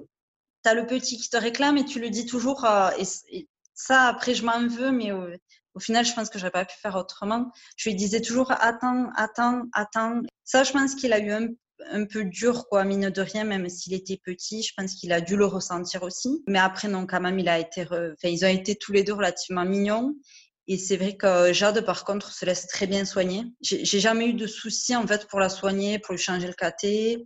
le 0.74 0.86
petit 0.86 1.18
qui 1.18 1.30
te 1.30 1.38
réclame 1.38 1.78
et 1.78 1.86
tu 1.86 2.00
le 2.00 2.10
dis 2.10 2.26
toujours. 2.26 2.66
Euh, 2.66 2.90
et, 3.00 3.48
ça, 3.74 4.08
après, 4.08 4.34
je 4.34 4.44
m'en 4.44 4.68
veux, 4.68 4.92
mais 4.92 5.12
au, 5.12 5.80
final, 5.80 6.04
je 6.04 6.14
pense 6.14 6.30
que 6.30 6.40
j'aurais 6.40 6.52
pas 6.52 6.66
pu 6.66 6.76
faire 6.82 6.96
autrement. 6.96 7.52
Je 7.76 7.90
lui 7.90 7.96
disais 7.96 8.22
toujours 8.22 8.52
attends, 8.52 9.12
attends, 9.16 9.64
attends. 9.74 10.22
Ça, 10.44 10.64
je 10.64 10.72
pense 10.72 10.96
qu'il 10.96 11.14
a 11.14 11.20
eu 11.20 11.32
un, 11.32 12.06
peu 12.06 12.26
dur, 12.26 12.68
quoi, 12.70 12.84
mine 12.84 13.12
de 13.12 13.22
rien, 13.22 13.44
même 13.44 13.70
s'il 13.70 13.94
était 13.94 14.20
petit. 14.24 14.64
Je 14.64 14.74
pense 14.76 14.96
qu'il 14.96 15.14
a 15.14 15.22
dû 15.22 15.38
le 15.38 15.46
ressentir 15.46 16.02
aussi. 16.02 16.44
Mais 16.48 16.58
après, 16.58 16.88
non, 16.88 17.06
quand 17.06 17.22
même, 17.22 17.38
il 17.38 17.48
a 17.48 17.60
été, 17.60 17.86
ils 18.24 18.46
ont 18.46 18.50
été 18.50 18.76
tous 18.76 18.94
les 18.94 19.04
deux 19.04 19.14
relativement 19.14 19.66
mignons. 19.66 20.16
Et 20.68 20.78
c'est 20.78 20.98
vrai 20.98 21.16
que 21.16 21.54
Jade, 21.54 21.86
par 21.86 22.04
contre, 22.04 22.34
se 22.34 22.46
laisse 22.46 22.68
très 22.68 22.88
bien 22.88 23.06
soigner. 23.06 23.46
J'ai 23.62 24.00
jamais 24.00 24.28
eu 24.28 24.34
de 24.34 24.48
soucis, 24.48 24.96
en 24.96 25.08
fait, 25.08 25.28
pour 25.28 25.40
la 25.40 25.50
soigner, 25.50 26.00
pour 26.00 26.14
lui 26.14 26.22
changer 26.22 26.48
le 26.48 26.54
caté. 26.54 27.26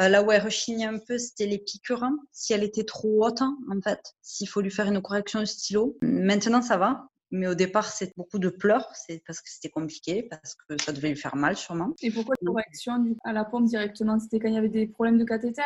Euh, 0.00 0.08
là 0.08 0.22
où 0.22 0.30
elle 0.30 0.42
rechignait 0.42 0.86
un 0.86 0.98
peu, 0.98 1.18
c'était 1.18 1.46
les 1.46 1.58
piqûres. 1.58 2.04
Si 2.32 2.52
elle 2.52 2.62
était 2.62 2.84
trop 2.84 3.26
haute, 3.26 3.40
en 3.42 3.80
fait, 3.82 4.14
s'il 4.22 4.48
faut 4.48 4.60
lui 4.60 4.70
faire 4.70 4.86
une 4.86 5.00
correction 5.00 5.40
de 5.40 5.44
stylo. 5.46 5.96
Maintenant, 6.02 6.62
ça 6.62 6.76
va. 6.76 7.08
Mais 7.30 7.48
au 7.48 7.54
départ, 7.54 7.90
c'est 7.90 8.12
beaucoup 8.16 8.38
de 8.38 8.48
pleurs. 8.48 8.88
C'est 8.94 9.22
parce 9.26 9.40
que 9.40 9.50
c'était 9.50 9.70
compliqué, 9.70 10.22
parce 10.22 10.54
que 10.54 10.80
ça 10.80 10.92
devait 10.92 11.08
lui 11.08 11.16
faire 11.16 11.34
mal, 11.34 11.56
sûrement. 11.56 11.92
Et 12.02 12.10
pourquoi 12.10 12.34
une 12.40 12.48
correction 12.48 13.04
à 13.24 13.32
la 13.32 13.44
pompe 13.44 13.66
directement? 13.66 14.18
C'était 14.18 14.38
quand 14.38 14.48
il 14.48 14.54
y 14.54 14.58
avait 14.58 14.68
des 14.68 14.86
problèmes 14.86 15.18
de 15.18 15.24
cathéter? 15.24 15.62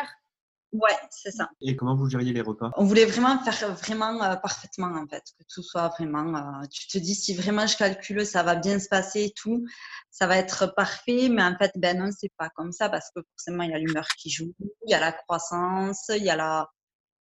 Ouais, 0.73 0.95
c'est 1.09 1.31
ça. 1.31 1.49
Et 1.59 1.75
comment 1.75 1.95
vous 1.95 2.09
gériez 2.09 2.31
les 2.31 2.41
repas? 2.41 2.71
On 2.77 2.85
voulait 2.85 3.05
vraiment 3.05 3.37
faire 3.43 3.73
vraiment 3.73 4.23
euh, 4.23 4.35
parfaitement 4.37 4.87
en 4.87 5.05
fait, 5.05 5.23
que 5.37 5.43
tout 5.53 5.61
soit 5.61 5.89
vraiment. 5.89 6.35
Euh, 6.37 6.65
tu 6.71 6.87
te 6.87 6.97
dis 6.97 7.13
si 7.13 7.35
vraiment 7.35 7.67
je 7.67 7.75
calcule, 7.75 8.25
ça 8.25 8.41
va 8.41 8.55
bien 8.55 8.79
se 8.79 8.87
passer 8.87 9.23
et 9.23 9.33
tout, 9.35 9.65
ça 10.11 10.27
va 10.27 10.37
être 10.37 10.73
parfait. 10.73 11.27
Mais 11.29 11.43
en 11.43 11.57
fait, 11.57 11.71
ben 11.75 11.97
non, 11.97 12.09
c'est 12.17 12.31
pas 12.37 12.49
comme 12.55 12.71
ça 12.71 12.87
parce 12.89 13.09
que 13.13 13.21
forcément 13.35 13.63
il 13.63 13.71
y 13.71 13.73
a 13.73 13.79
l'humeur 13.79 14.07
qui 14.17 14.29
joue, 14.29 14.53
il 14.59 14.91
y 14.91 14.93
a 14.93 14.99
la 14.99 15.11
croissance, 15.11 16.09
il 16.09 16.23
y 16.23 16.29
a 16.29 16.37
la, 16.37 16.69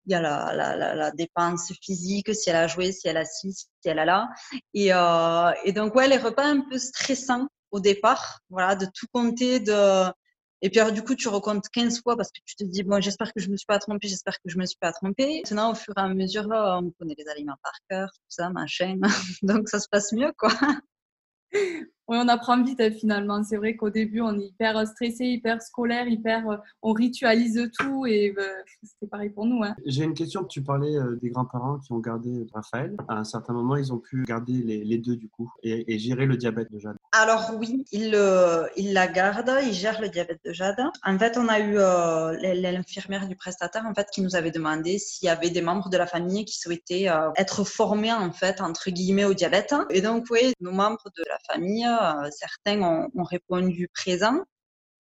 il 0.07 0.13
y 0.13 0.15
a 0.15 0.23
la, 0.23 0.53
la, 0.55 0.95
la, 0.95 1.11
dépense 1.11 1.73
physique, 1.83 2.35
si 2.35 2.49
elle 2.49 2.57
a 2.57 2.67
joué, 2.67 2.93
si 2.93 3.09
elle 3.09 3.19
a 3.19 3.27
ci, 3.27 3.53
si 3.53 3.67
elle 3.85 3.99
a 3.99 4.07
là. 4.07 4.29
Et, 4.73 4.93
euh, 4.93 5.53
et 5.65 5.73
donc 5.73 5.95
ouais, 5.95 6.09
les 6.09 6.19
repas 6.19 6.45
un 6.45 6.63
peu 6.63 6.79
stressants 6.79 7.49
au 7.71 7.81
départ, 7.81 8.41
voilà, 8.49 8.75
de 8.75 8.87
tout 8.87 9.07
compter, 9.13 9.61
de 9.61 10.05
et 10.65 10.71
puis, 10.71 10.81
alors, 10.81 10.95
du 10.95 11.03
coup, 11.03 11.15
tu 11.15 11.29
recomptes 11.29 11.69
15 11.69 12.01
fois 12.01 12.17
parce 12.17 12.31
que 12.31 12.41
tu 12.47 12.57
te 12.57 12.65
dis, 12.65 12.83
bon, 12.85 12.99
j'espère 12.99 13.35
que 13.35 13.41
je 13.43 13.51
me 13.51 13.57
suis 13.59 13.67
pas 13.67 13.79
trompée, 13.79 14.09
j'espère 14.09 14.33
que 14.41 14.49
je 14.49 14.57
me 14.57 14.65
suis 14.65 14.79
pas 14.81 14.93
trompée. 14.93 15.43
Maintenant, 15.45 15.73
au 15.73 15.75
fur 15.75 15.93
et 15.95 16.01
à 16.01 16.09
mesure, 16.09 16.47
on 16.51 16.91
connaît 16.99 17.15
les 17.19 17.29
aliments 17.29 17.59
par 17.63 17.75
cœur, 17.91 18.09
tout 18.15 18.25
ça, 18.29 18.49
machin. 18.49 18.97
Donc, 19.43 19.69
ça 19.69 19.79
se 19.79 19.89
passe 19.91 20.15
mieux, 20.15 20.33
quoi. 20.39 20.53
Oui, 22.07 22.19
on 22.21 22.29
apprend 22.29 22.63
vite 22.63 22.81
hein, 22.81 22.91
finalement. 22.91 23.43
C'est 23.45 23.57
vrai 23.57 23.77
qu'au 23.77 23.89
début, 23.89 24.21
on 24.21 24.39
est 24.39 24.45
hyper 24.45 24.87
stressé, 24.87 25.25
hyper 25.25 25.63
scolaire, 25.63 26.07
hyper, 26.07 26.49
euh, 26.51 26.57
on 26.83 26.93
ritualise 26.93 27.71
tout 27.79 28.05
et 28.05 28.35
euh, 28.39 28.43
c'était 28.83 29.07
pareil 29.07 29.31
pour 29.31 29.47
nous. 29.47 29.63
Hein. 29.63 29.75
J'ai 29.87 30.05
une 30.05 30.13
question. 30.13 30.45
Tu 30.45 30.63
parlais 30.63 30.97
euh, 30.97 31.19
des 31.23 31.31
grands-parents 31.31 31.79
qui 31.79 31.93
ont 31.93 32.01
gardé 32.01 32.47
Raphaël. 32.53 32.95
À 33.09 33.19
un 33.19 33.25
certain 33.25 33.55
moment, 33.55 33.77
ils 33.77 33.91
ont 33.91 33.99
pu 33.99 34.23
garder 34.25 34.53
les, 34.53 34.99
deux 34.99 35.17
du 35.17 35.29
coup 35.29 35.51
et, 35.63 35.99
gérer 35.99 36.27
le 36.27 36.37
diabète 36.37 36.71
de 36.71 36.79
Jade. 36.79 36.97
Alors 37.13 37.53
oui, 37.59 37.85
il, 37.91 38.17
il 38.77 38.93
la 38.93 39.09
garde, 39.09 39.51
il 39.65 39.73
gère 39.73 40.01
le 40.01 40.09
diabète 40.09 40.41
de 40.45 40.53
Jade. 40.53 40.81
En 41.05 41.19
fait, 41.19 41.39
on 41.39 41.49
a 41.49 41.61
eu 41.61 41.75
l'infirmière 42.61 43.27
du 43.27 43.37
prestataire 43.37 43.87
en 43.87 43.95
fait 43.95 44.09
qui 44.13 44.21
nous 44.21 44.37
avait 44.37 44.51
demandé 44.51 44.99
s'il 44.99 45.27
y 45.27 45.31
avait 45.31 45.51
des 45.51 45.63
membres 45.63 45.89
de 45.89 45.97
la 45.97 46.07
famille 46.07 46.45
qui 46.45 46.59
souhaitaient 46.59 47.09
être 47.37 47.65
formés 47.65 48.13
en 48.13 48.31
fait 48.33 48.61
entre 48.61 48.91
guillemets 48.91 49.25
au 49.25 49.35
diabète. 49.35 49.75
Et 49.91 50.01
donc 50.01 50.27
oui, 50.31 50.53
nos 50.61 50.73
membres 50.73 51.11
de 51.17 51.25
la 51.29 51.39
famille 51.53 51.87
certains 52.31 52.83
ont, 52.83 53.23
répondu 53.23 53.89
présent 53.89 54.43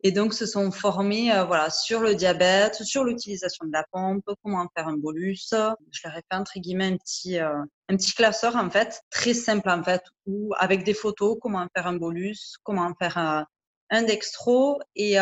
et 0.02 0.12
donc 0.12 0.34
se 0.34 0.44
sont 0.44 0.70
formés 0.70 1.32
euh, 1.32 1.44
voilà, 1.44 1.70
sur 1.70 2.00
le 2.00 2.14
diabète, 2.14 2.82
sur 2.84 3.04
l'utilisation 3.04 3.66
de 3.66 3.72
la 3.72 3.84
pompe, 3.90 4.24
comment 4.42 4.68
faire 4.76 4.86
un 4.86 4.98
bolus. 4.98 5.48
Je 5.50 6.00
leur 6.04 6.16
ai 6.16 6.20
fait 6.30 6.36
entre 6.36 6.58
guillemets 6.58 6.92
un 6.92 6.96
petit, 6.98 7.38
euh, 7.38 7.62
un 7.88 7.96
petit 7.96 8.12
classeur 8.12 8.54
en 8.56 8.68
fait, 8.68 9.00
très 9.10 9.32
simple 9.32 9.70
en 9.70 9.82
fait, 9.82 10.02
où 10.26 10.52
avec 10.58 10.84
des 10.84 10.94
photos, 10.94 11.38
comment 11.40 11.66
faire 11.74 11.86
un 11.86 11.96
bolus, 11.96 12.56
comment 12.62 12.92
faire 13.00 13.16
un, 13.16 13.46
un 13.90 14.02
dextro 14.02 14.78
et 14.94 15.16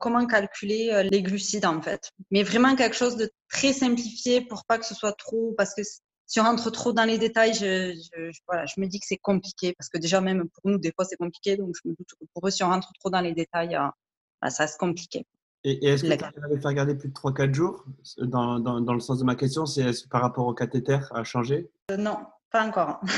comment 0.00 0.26
calculer 0.26 1.02
les 1.10 1.22
glucides 1.22 1.66
en 1.66 1.80
fait. 1.80 2.10
Mais 2.30 2.42
vraiment 2.42 2.74
quelque 2.74 2.96
chose 2.96 3.16
de 3.16 3.30
très 3.48 3.72
simplifié 3.72 4.40
pour 4.40 4.64
pas 4.64 4.78
que 4.78 4.84
ce 4.84 4.94
soit 4.94 5.12
trop, 5.12 5.54
parce 5.56 5.74
que 5.74 5.82
si 6.26 6.40
on 6.40 6.42
rentre 6.42 6.70
trop 6.70 6.92
dans 6.92 7.04
les 7.04 7.18
détails, 7.18 7.54
je, 7.54 7.94
je, 7.94 8.40
voilà, 8.46 8.66
je 8.66 8.80
me 8.80 8.86
dis 8.86 8.98
que 8.98 9.06
c'est 9.06 9.16
compliqué 9.16 9.74
parce 9.78 9.88
que 9.88 9.98
déjà 9.98 10.20
même 10.20 10.48
pour 10.48 10.70
nous, 10.70 10.78
des 10.78 10.92
fois, 10.92 11.04
c'est 11.04 11.16
compliqué. 11.16 11.56
Donc, 11.56 11.74
je 11.74 11.88
me 11.88 11.94
doute 11.94 12.08
que 12.20 12.26
pour 12.34 12.46
eux, 12.46 12.50
si 12.50 12.64
on 12.64 12.68
rentre 12.68 12.92
trop 12.98 13.10
dans 13.10 13.20
les 13.20 13.32
détails, 13.32 13.76
euh, 13.76 14.50
ça 14.50 14.64
reste 14.64 14.78
compliqué. 14.78 15.24
Et, 15.64 15.84
est-ce 15.86 16.04
que 16.04 16.14
tu 16.14 16.44
avais 16.44 16.60
fait 16.60 16.74
garder 16.74 16.94
plus 16.94 17.08
de 17.08 17.14
3-4 17.14 17.52
jours? 17.52 17.84
Dans, 18.18 18.60
dans, 18.60 18.80
dans, 18.80 18.94
le 18.94 19.00
sens 19.00 19.18
de 19.18 19.24
ma 19.24 19.34
question, 19.34 19.66
c'est 19.66 20.08
par 20.08 20.20
rapport 20.20 20.46
au 20.46 20.54
cathéter 20.54 20.98
à 21.10 21.24
changer 21.24 21.68
euh, 21.90 21.96
Non, 21.96 22.18
pas 22.50 22.64
encore. 22.64 23.00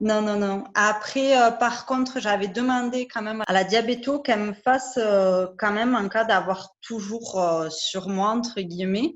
Non, 0.00 0.20
non, 0.20 0.38
non. 0.38 0.64
Après, 0.74 1.40
euh, 1.40 1.50
par 1.50 1.86
contre, 1.86 2.20
j'avais 2.20 2.48
demandé 2.48 3.06
quand 3.06 3.22
même 3.22 3.42
à 3.46 3.52
la 3.52 3.64
diabéto 3.64 4.18
qu'elle 4.18 4.40
me 4.40 4.52
fasse 4.52 4.98
euh, 4.98 5.46
quand 5.56 5.72
même 5.72 5.94
en 5.94 6.08
cas 6.08 6.24
d'avoir 6.24 6.74
toujours 6.82 7.40
sur 7.70 8.08
moi, 8.08 8.30
entre 8.30 8.60
guillemets, 8.60 9.14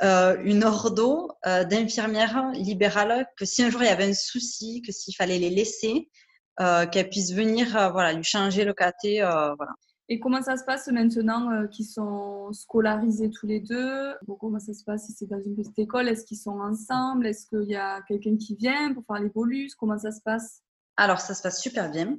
une 0.00 0.64
ordo 0.64 1.30
d'infirmière 1.44 2.50
libérale, 2.54 3.26
que 3.36 3.44
si 3.44 3.62
un 3.62 3.70
jour 3.70 3.82
il 3.82 3.86
y 3.86 3.90
avait 3.90 4.08
un 4.08 4.14
souci, 4.14 4.82
que 4.82 4.92
s'il 4.92 5.14
fallait 5.14 5.38
les 5.38 5.50
laisser, 5.50 6.10
qu'elle 6.58 7.08
puisse 7.10 7.32
venir 7.32 7.68
voilà, 7.92 8.12
lui 8.12 8.24
changer 8.24 8.64
le 8.64 8.74
caté. 8.74 9.20
voilà. 9.20 9.72
Et 10.08 10.20
comment 10.20 10.42
ça 10.42 10.56
se 10.58 10.64
passe 10.64 10.86
maintenant 10.88 11.50
euh, 11.50 11.66
qu'ils 11.66 11.86
sont 11.86 12.52
scolarisés 12.52 13.30
tous 13.30 13.46
les 13.46 13.60
deux? 13.60 14.14
Comment 14.38 14.58
ça 14.58 14.74
se 14.74 14.84
passe 14.84 15.06
si 15.06 15.12
c'est 15.12 15.26
dans 15.26 15.40
une 15.40 15.56
petite 15.56 15.78
école? 15.78 16.08
Est-ce 16.08 16.26
qu'ils 16.26 16.38
sont 16.38 16.60
ensemble? 16.60 17.26
Est-ce 17.26 17.46
qu'il 17.46 17.70
y 17.70 17.76
a 17.76 18.02
quelqu'un 18.02 18.36
qui 18.36 18.54
vient 18.54 18.92
pour 18.92 19.02
faire 19.06 19.22
les 19.22 19.30
bolus? 19.30 19.74
Comment 19.74 19.98
ça 19.98 20.12
se 20.12 20.20
passe? 20.22 20.60
Alors, 20.98 21.20
ça 21.20 21.34
se 21.34 21.40
passe 21.40 21.60
super 21.60 21.90
bien. 21.90 22.18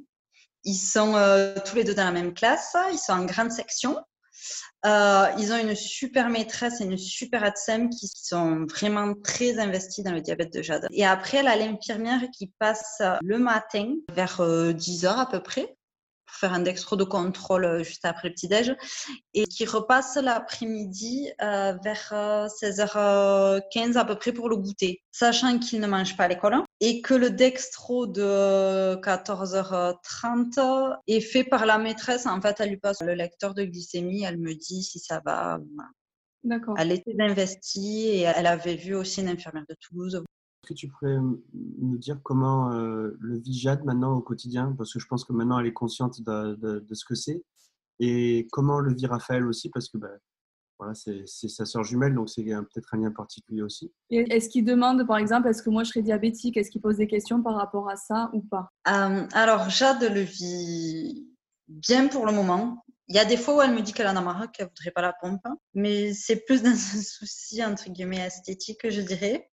Ils 0.64 0.74
sont 0.74 1.16
euh, 1.16 1.56
tous 1.64 1.76
les 1.76 1.84
deux 1.84 1.94
dans 1.94 2.06
la 2.06 2.12
même 2.12 2.34
classe. 2.34 2.76
Ils 2.92 2.98
sont 2.98 3.14
en 3.14 3.26
grande 3.26 3.52
section. 3.52 3.98
Euh, 4.86 5.28
ils 5.40 5.52
ont 5.52 5.58
une 5.58 5.76
super 5.76 6.30
maîtresse 6.30 6.82
et 6.82 6.86
une 6.86 6.98
super 6.98 7.44
ATSEM 7.44 7.90
qui 7.90 8.08
sont 8.08 8.66
vraiment 8.66 9.14
très 9.24 9.60
investis 9.60 10.04
dans 10.04 10.12
le 10.12 10.22
diabète 10.22 10.54
de 10.54 10.62
Jade. 10.62 10.88
Et 10.92 11.06
après, 11.06 11.38
elle 11.38 11.48
a 11.48 11.56
l'infirmière 11.56 12.22
qui 12.32 12.52
passe 12.60 13.02
le 13.22 13.40
matin 13.40 13.94
vers 14.14 14.42
10 14.74 15.06
heures 15.06 15.20
à 15.20 15.30
peu 15.30 15.42
près 15.42 15.76
faire 16.36 16.54
un 16.54 16.60
dextro 16.60 16.96
de 16.96 17.04
contrôle 17.04 17.66
euh, 17.66 17.84
juste 17.84 18.06
après 18.06 18.30
le 18.30 18.34
petit-déj 18.34 18.76
et 19.34 19.46
qui 19.46 19.66
repasse 19.66 20.16
l'après-midi 20.16 21.30
euh, 21.42 21.74
vers 21.84 22.14
16h15 22.14 22.98
euh, 22.98 24.00
à 24.00 24.06
peu 24.06 24.16
près 24.16 24.32
pour 24.32 24.50
le 24.50 24.58
goûter, 24.58 25.02
sachant 25.12 25.58
qu'il 25.60 25.80
ne 25.80 25.88
mange 25.88 26.16
pas 26.18 26.26
à 26.26 26.28
l'école 26.28 26.56
et 26.82 27.02
que 27.02 27.14
le 27.14 27.30
dextro 27.30 28.08
de 28.08 28.96
14h30 29.02 30.98
est 31.08 31.22
fait 31.22 31.44
par 31.44 31.66
la 31.66 31.78
maîtresse. 31.78 32.26
En 32.26 32.42
fait, 32.42 32.60
elle 32.60 32.70
lui 32.70 32.78
passe 32.78 33.02
le 33.02 33.14
lecteur 33.14 33.54
de 33.54 33.64
glycémie, 33.64 34.24
elle 34.24 34.38
me 34.38 34.54
dit 34.54 34.84
si 34.84 35.00
ça 35.00 35.22
va. 35.26 35.60
Elle 36.78 36.92
était 36.92 37.16
investie 37.20 38.08
et 38.08 38.22
elle 38.22 38.46
avait 38.46 38.76
vu 38.76 38.94
aussi 38.94 39.22
une 39.22 39.30
infirmière 39.30 39.66
de 39.68 39.76
Toulouse 39.80 40.24
que 40.66 40.74
tu 40.74 40.88
pourrais 40.88 41.18
me 41.20 41.98
dire 41.98 42.20
comment 42.24 42.72
euh, 42.74 43.16
le 43.20 43.38
vit 43.38 43.58
Jade 43.58 43.86
maintenant 43.86 44.14
au 44.14 44.22
quotidien? 44.22 44.74
Parce 44.78 44.94
que 44.94 45.00
je 45.00 45.08
pense 45.08 45.24
que 45.24 45.34
maintenant 45.34 45.60
elle 45.60 45.68
est 45.68 45.74
consciente 45.74 46.22
de, 46.22 46.86
ce 46.92 47.06
que 47.06 47.16
c'est. 47.16 47.44
Et 48.00 48.48
comment 48.52 48.80
le 48.80 48.94
vit 48.94 49.06
Raphaël 49.06 49.46
aussi? 49.46 49.70
Parce 49.70 49.88
que 49.88 49.98
ben, 49.98 50.12
voilà, 50.78 50.94
c'est 50.94 51.26
sa 51.26 51.66
soeur 51.66 51.84
jumelle, 51.84 52.14
donc 52.14 52.30
c'est 52.30 52.44
peut-être 52.44 52.94
un 52.94 52.98
lien 52.98 53.12
particulier 53.12 53.62
aussi. 53.62 53.94
Est-ce 54.10 54.50
qu'il 54.50 54.66
demande, 54.66 55.08
par 55.08 55.18
exemple, 55.18 55.48
est-ce 55.48 55.64
que 55.64 55.70
moi 55.70 55.84
je 55.84 55.90
serais 55.90 56.02
diabétique? 56.02 56.58
Est-ce 56.58 56.70
qu'il 56.70 56.82
pose 56.82 56.98
des 56.98 57.08
questions 57.08 57.42
par 57.42 57.56
rapport 57.56 57.90
à 57.90 57.96
ça 57.96 58.30
ou 58.34 58.42
pas? 58.42 58.70
Euh, 58.90 59.26
Alors, 59.32 59.70
Jade 59.70 60.04
le 60.04 60.22
vit 60.22 61.30
bien 61.68 62.08
pour 62.08 62.26
le 62.26 62.34
moment. 62.34 62.84
Il 63.08 63.16
y 63.16 63.20
a 63.20 63.26
des 63.26 63.38
fois 63.38 63.58
où 63.58 63.62
elle 63.62 63.74
me 63.74 63.82
dit 63.82 63.94
qu'elle 63.94 64.08
en 64.08 64.16
a 64.16 64.22
marre, 64.22 64.52
qu'elle 64.52 64.68
voudrait 64.68 64.92
pas 64.92 65.02
la 65.02 65.14
pompe, 65.14 65.46
mais 65.76 66.14
c'est 66.14 66.44
plus 66.44 66.64
dans 66.64 66.72
un 66.72 66.76
souci 66.76 67.64
entre 67.64 67.90
guillemets 67.90 68.26
esthétique, 68.26 68.90
je 68.90 69.02
dirais 69.02 69.50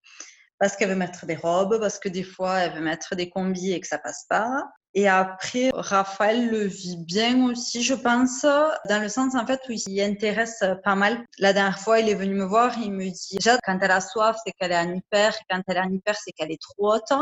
parce 0.59 0.75
qu'elle 0.75 0.89
veut 0.89 0.95
mettre 0.95 1.25
des 1.25 1.35
robes, 1.35 1.79
parce 1.79 1.99
que 1.99 2.09
des 2.09 2.23
fois 2.23 2.59
elle 2.59 2.73
veut 2.73 2.81
mettre 2.81 3.15
des 3.15 3.29
combis 3.29 3.73
et 3.73 3.79
que 3.79 3.87
ça 3.87 3.97
passe 3.97 4.25
pas. 4.29 4.49
Et 4.93 5.07
après, 5.07 5.69
Raphaël 5.75 6.49
le 6.49 6.65
vit 6.65 6.97
bien 6.97 7.45
aussi, 7.45 7.83
je 7.83 7.93
pense, 7.93 8.41
dans 8.43 8.99
le 8.99 9.09
sens 9.09 9.35
en 9.35 9.45
fait 9.45 9.61
où 9.69 9.73
il 9.73 9.79
s'y 9.79 10.01
intéresse 10.01 10.63
pas 10.83 10.95
mal. 10.95 11.23
La 11.37 11.53
dernière 11.53 11.77
fois, 11.77 11.99
il 11.99 12.09
est 12.09 12.15
venu 12.15 12.33
me 12.33 12.45
voir, 12.45 12.75
il 12.79 12.91
me 12.91 13.03
dit 13.05 13.37
déjà 13.37 13.59
quand 13.63 13.77
elle 13.79 13.91
a 13.91 14.01
soif, 14.01 14.37
c'est 14.43 14.53
qu'elle 14.53 14.71
est 14.71 14.77
en 14.77 14.91
hyper, 14.91 15.35
quand 15.49 15.61
elle 15.67 15.77
est 15.77 15.81
en 15.81 15.91
hyper, 15.91 16.15
c'est 16.15 16.31
qu'elle 16.31 16.51
est 16.51 16.61
trop 16.61 16.95
haute. 16.95 17.13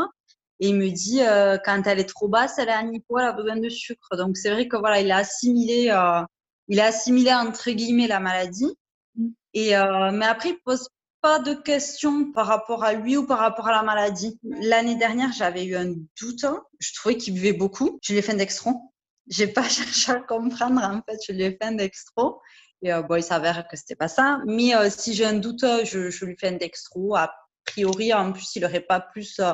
Et 0.60 0.68
il 0.68 0.76
me 0.76 0.88
dit 0.88 1.20
euh, 1.22 1.58
quand 1.62 1.82
elle 1.86 1.98
est 1.98 2.08
trop 2.08 2.28
basse, 2.28 2.58
elle 2.58 2.70
est 2.70 2.74
en 2.74 2.90
hypo, 2.90 3.18
elle 3.18 3.26
a 3.26 3.32
besoin 3.32 3.56
de 3.56 3.68
sucre. 3.68 4.16
Donc 4.16 4.38
c'est 4.38 4.50
vrai 4.50 4.68
que 4.68 4.76
voilà, 4.76 5.00
il 5.00 5.10
a 5.12 5.18
assimilé, 5.18 5.90
euh, 5.90 6.22
il 6.68 6.80
a 6.80 6.86
assimilé 6.86 7.32
entre 7.34 7.70
guillemets 7.72 8.06
la 8.06 8.20
maladie. 8.20 8.74
Mm. 9.16 9.28
Et 9.54 9.76
euh, 9.76 10.12
mais 10.12 10.26
après, 10.26 10.50
il 10.50 10.58
pose 10.64 10.88
pas 11.26 11.40
de 11.40 11.54
questions 11.54 12.30
par 12.30 12.46
rapport 12.46 12.84
à 12.84 12.92
lui 12.92 13.16
ou 13.16 13.26
par 13.26 13.40
rapport 13.40 13.66
à 13.66 13.72
la 13.72 13.82
maladie. 13.82 14.38
L'année 14.44 14.94
dernière, 14.94 15.32
j'avais 15.32 15.64
eu 15.64 15.74
un 15.74 15.92
doute. 16.20 16.46
Je 16.78 16.94
trouvais 16.94 17.16
qu'il 17.16 17.34
buvait 17.34 17.52
beaucoup. 17.52 17.98
Je 18.00 18.12
lui 18.12 18.20
ai 18.20 18.22
fait 18.22 18.30
un 18.30 18.36
dextro. 18.36 18.92
J'ai 19.26 19.48
pas 19.48 19.68
cherché 19.68 20.12
à 20.12 20.20
comprendre. 20.20 20.80
En 20.80 21.02
fait, 21.02 21.18
je 21.26 21.32
lui 21.32 21.42
ai 21.42 21.50
fait 21.50 21.64
un 21.64 21.72
dextro. 21.72 22.40
Et 22.80 22.92
euh, 22.92 23.02
bon, 23.02 23.16
il 23.16 23.24
s'avère 23.24 23.66
que 23.66 23.76
c'était 23.76 23.96
pas 23.96 24.06
ça. 24.06 24.38
Mais 24.46 24.76
euh, 24.76 24.88
si 24.88 25.14
j'ai 25.14 25.24
un 25.24 25.32
doute, 25.32 25.64
je, 25.82 26.24
lui 26.24 26.36
fais 26.38 26.46
un 26.46 26.58
dextro. 26.58 27.16
A 27.16 27.34
priori, 27.64 28.14
en 28.14 28.32
plus, 28.32 28.54
il 28.54 28.62
n'aurait 28.62 28.78
pas 28.78 29.00
plus, 29.00 29.40
euh, 29.40 29.52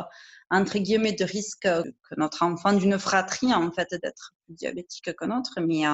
entre 0.51 0.77
guillemets, 0.77 1.15
de 1.15 1.25
risque 1.25 1.63
que 1.63 2.15
notre 2.19 2.43
enfant 2.43 2.75
d'une 2.75 2.99
fratrie, 2.99 3.55
en 3.55 3.73
fait, 3.73 3.89
d'être 3.95 4.35
diabétique 4.51 5.15
que 5.15 5.25
notre. 5.25 5.59
Mais, 5.63 5.85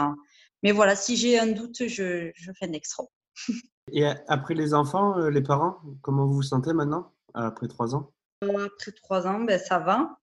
mais 0.64 0.72
voilà, 0.72 0.96
si 0.96 1.16
j'ai 1.16 1.38
un 1.38 1.46
doute, 1.46 1.86
je, 1.86 2.32
je 2.34 2.50
fais 2.58 2.66
un 2.66 2.72
dextro. 2.72 3.12
Et 3.92 4.06
après 4.26 4.54
les 4.54 4.74
enfants, 4.74 5.18
euh, 5.18 5.30
les 5.30 5.42
parents, 5.42 5.78
comment 6.02 6.26
vous 6.26 6.34
vous 6.34 6.42
sentez 6.42 6.72
maintenant, 6.72 7.12
après 7.34 7.68
trois 7.68 7.94
ans? 7.94 8.12
Euh, 8.44 8.66
Après 8.66 8.92
trois 8.92 9.26
ans, 9.26 9.40
ben, 9.40 9.58
ça 9.58 9.78
va. 9.78 10.18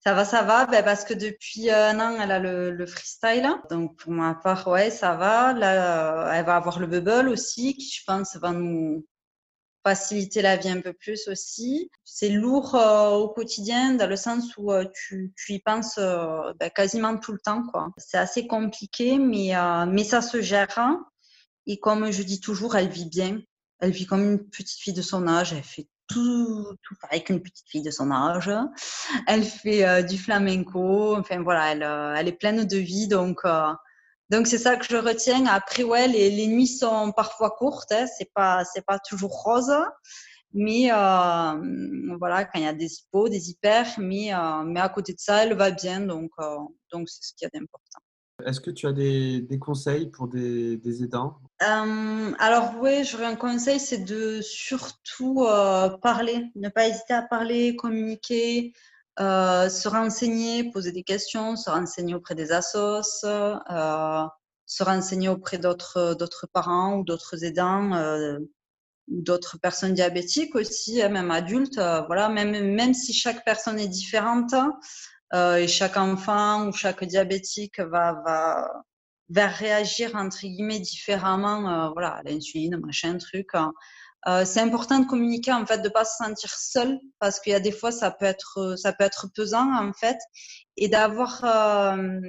Ça 0.00 0.14
va, 0.14 0.24
ça 0.24 0.42
va, 0.42 0.66
ben, 0.66 0.84
parce 0.84 1.04
que 1.04 1.14
depuis 1.14 1.70
un 1.70 2.00
an, 2.00 2.18
elle 2.20 2.32
a 2.32 2.38
le, 2.38 2.86
freestyle. 2.86 3.48
Donc, 3.70 3.96
pour 3.96 4.12
ma 4.12 4.34
part, 4.34 4.66
ouais, 4.66 4.90
ça 4.90 5.14
va. 5.14 5.52
Là, 5.52 6.26
euh, 6.26 6.32
elle 6.32 6.44
va 6.44 6.56
avoir 6.56 6.80
le 6.80 6.86
bubble 6.86 7.28
aussi, 7.28 7.74
qui, 7.74 7.88
je 7.88 8.02
pense, 8.06 8.36
va 8.36 8.52
nous 8.52 9.06
faciliter 9.84 10.42
la 10.42 10.56
vie 10.56 10.70
un 10.70 10.80
peu 10.80 10.92
plus 10.92 11.28
aussi. 11.28 11.90
C'est 12.04 12.30
lourd 12.30 12.74
au 12.74 13.28
quotidien, 13.28 13.94
dans 13.94 14.08
le 14.08 14.16
sens 14.16 14.56
où 14.56 14.72
tu, 14.94 15.32
y 15.48 15.58
penses 15.60 15.98
ben, 15.98 16.70
quasiment 16.74 17.16
tout 17.18 17.32
le 17.32 17.40
temps. 17.40 17.62
C'est 17.96 18.18
assez 18.18 18.46
compliqué, 18.46 19.18
mais, 19.18 19.52
mais 19.88 20.04
ça 20.04 20.22
se 20.22 20.40
gère. 20.40 21.02
Et 21.66 21.78
comme 21.78 22.10
je 22.10 22.22
dis 22.22 22.40
toujours, 22.40 22.76
elle 22.76 22.88
vit 22.88 23.08
bien. 23.08 23.40
Elle 23.80 23.90
vit 23.90 24.06
comme 24.06 24.22
une 24.22 24.48
petite 24.48 24.80
fille 24.80 24.92
de 24.92 25.02
son 25.02 25.26
âge. 25.26 25.52
Elle 25.52 25.62
fait 25.62 25.88
tout, 26.08 26.76
tout 26.82 26.94
pareil 27.00 27.24
qu'une 27.24 27.42
petite 27.42 27.68
fille 27.68 27.82
de 27.82 27.90
son 27.90 28.10
âge. 28.10 28.50
Elle 29.26 29.44
fait 29.44 29.86
euh, 29.86 30.02
du 30.02 30.18
flamenco. 30.18 31.16
Enfin 31.16 31.42
voilà, 31.42 31.72
elle, 31.72 31.82
euh, 31.82 32.14
elle, 32.16 32.28
est 32.28 32.32
pleine 32.32 32.64
de 32.64 32.76
vie. 32.76 33.08
Donc, 33.08 33.40
euh, 33.44 33.72
donc 34.30 34.46
c'est 34.46 34.58
ça 34.58 34.76
que 34.76 34.84
je 34.84 34.96
retiens. 34.96 35.46
Après, 35.46 35.82
ouais, 35.84 36.08
les, 36.08 36.30
les 36.30 36.46
nuits 36.46 36.66
sont 36.66 37.12
parfois 37.12 37.50
courtes. 37.50 37.92
Hein, 37.92 38.06
c'est 38.18 38.30
pas, 38.34 38.64
c'est 38.64 38.84
pas 38.84 38.98
toujours 38.98 39.32
rose. 39.32 39.72
Mais 40.54 40.88
voilà, 42.18 42.44
quand 42.44 42.58
il 42.58 42.64
y 42.64 42.66
a 42.66 42.74
des 42.74 42.92
hippos, 42.98 43.30
des 43.30 43.50
hyper, 43.50 43.86
mais, 43.98 44.32
mais 44.66 44.80
à 44.80 44.88
côté 44.90 45.14
de 45.14 45.18
ça, 45.18 45.44
elle 45.44 45.54
va 45.54 45.70
bien. 45.70 46.00
Donc, 46.00 46.30
donc 46.92 47.08
c'est 47.08 47.22
ce 47.22 47.32
qu'il 47.34 47.46
y 47.46 47.56
a 47.56 47.58
d'important. 47.58 48.01
Est-ce 48.46 48.60
que 48.60 48.70
tu 48.70 48.86
as 48.86 48.92
des, 48.92 49.58
conseils 49.60 50.10
pour 50.10 50.28
des, 50.28 51.02
aidants? 51.02 51.38
Euh, 51.62 52.32
Alors 52.38 52.74
oui, 52.80 53.04
j'aurais 53.04 53.26
un 53.26 53.36
conseil, 53.36 53.80
c'est 53.80 54.04
de 54.04 54.40
surtout 54.40 55.44
euh, 55.44 55.90
parler, 55.98 56.50
ne 56.56 56.68
pas 56.68 56.88
hésiter 56.88 57.14
à 57.14 57.22
parler, 57.22 57.76
communiquer, 57.76 58.72
euh, 59.20 59.68
se 59.68 59.88
renseigner, 59.88 60.70
poser 60.70 60.92
des 60.92 61.02
questions, 61.02 61.56
se 61.56 61.70
renseigner 61.70 62.14
auprès 62.14 62.34
des 62.34 62.52
assos, 62.52 63.02
se 63.02 64.82
renseigner 64.84 65.28
auprès 65.28 65.58
d'autres 65.58 66.48
parents 66.52 66.98
ou 66.98 67.04
d'autres 67.04 67.44
aidants 67.44 68.38
d'autres 69.08 69.58
personnes 69.58 69.94
diabétiques 69.94 70.54
aussi, 70.54 71.02
hein, 71.02 71.08
même 71.08 71.32
adultes. 71.32 71.80
voilà, 72.06 72.28
même, 72.28 72.74
même 72.74 72.94
si 72.94 73.12
chaque 73.12 73.44
personne 73.44 73.78
est 73.78 73.88
différente, 73.88 74.54
et 75.34 75.66
chaque 75.66 75.96
enfant 75.96 76.66
ou 76.68 76.72
chaque 76.72 77.04
diabétique 77.04 77.80
va, 77.80 78.12
va, 78.24 78.84
va 79.32 79.46
réagir 79.46 80.14
entre 80.14 80.40
guillemets 80.42 80.80
différemment, 80.80 81.68
euh, 81.68 81.90
voilà, 81.90 82.20
l'insuline, 82.24 82.76
machin, 82.76 83.16
truc. 83.18 83.48
Hein. 83.54 83.72
Euh, 84.28 84.44
c'est 84.44 84.60
important 84.60 85.00
de 85.00 85.06
communiquer 85.06 85.52
en 85.52 85.66
fait, 85.66 85.78
de 85.78 85.88
pas 85.88 86.04
se 86.04 86.16
sentir 86.16 86.50
seul 86.50 87.00
parce 87.18 87.40
qu'il 87.40 87.52
y 87.52 87.56
a 87.56 87.60
des 87.60 87.72
fois 87.72 87.90
ça 87.90 88.10
peut 88.12 88.24
être 88.24 88.76
ça 88.76 88.92
peut 88.92 89.04
être 89.04 89.28
pesant 89.34 89.74
en 89.74 89.92
fait, 89.92 90.18
et 90.76 90.88
d'avoir 90.88 91.44
euh, 91.44 92.20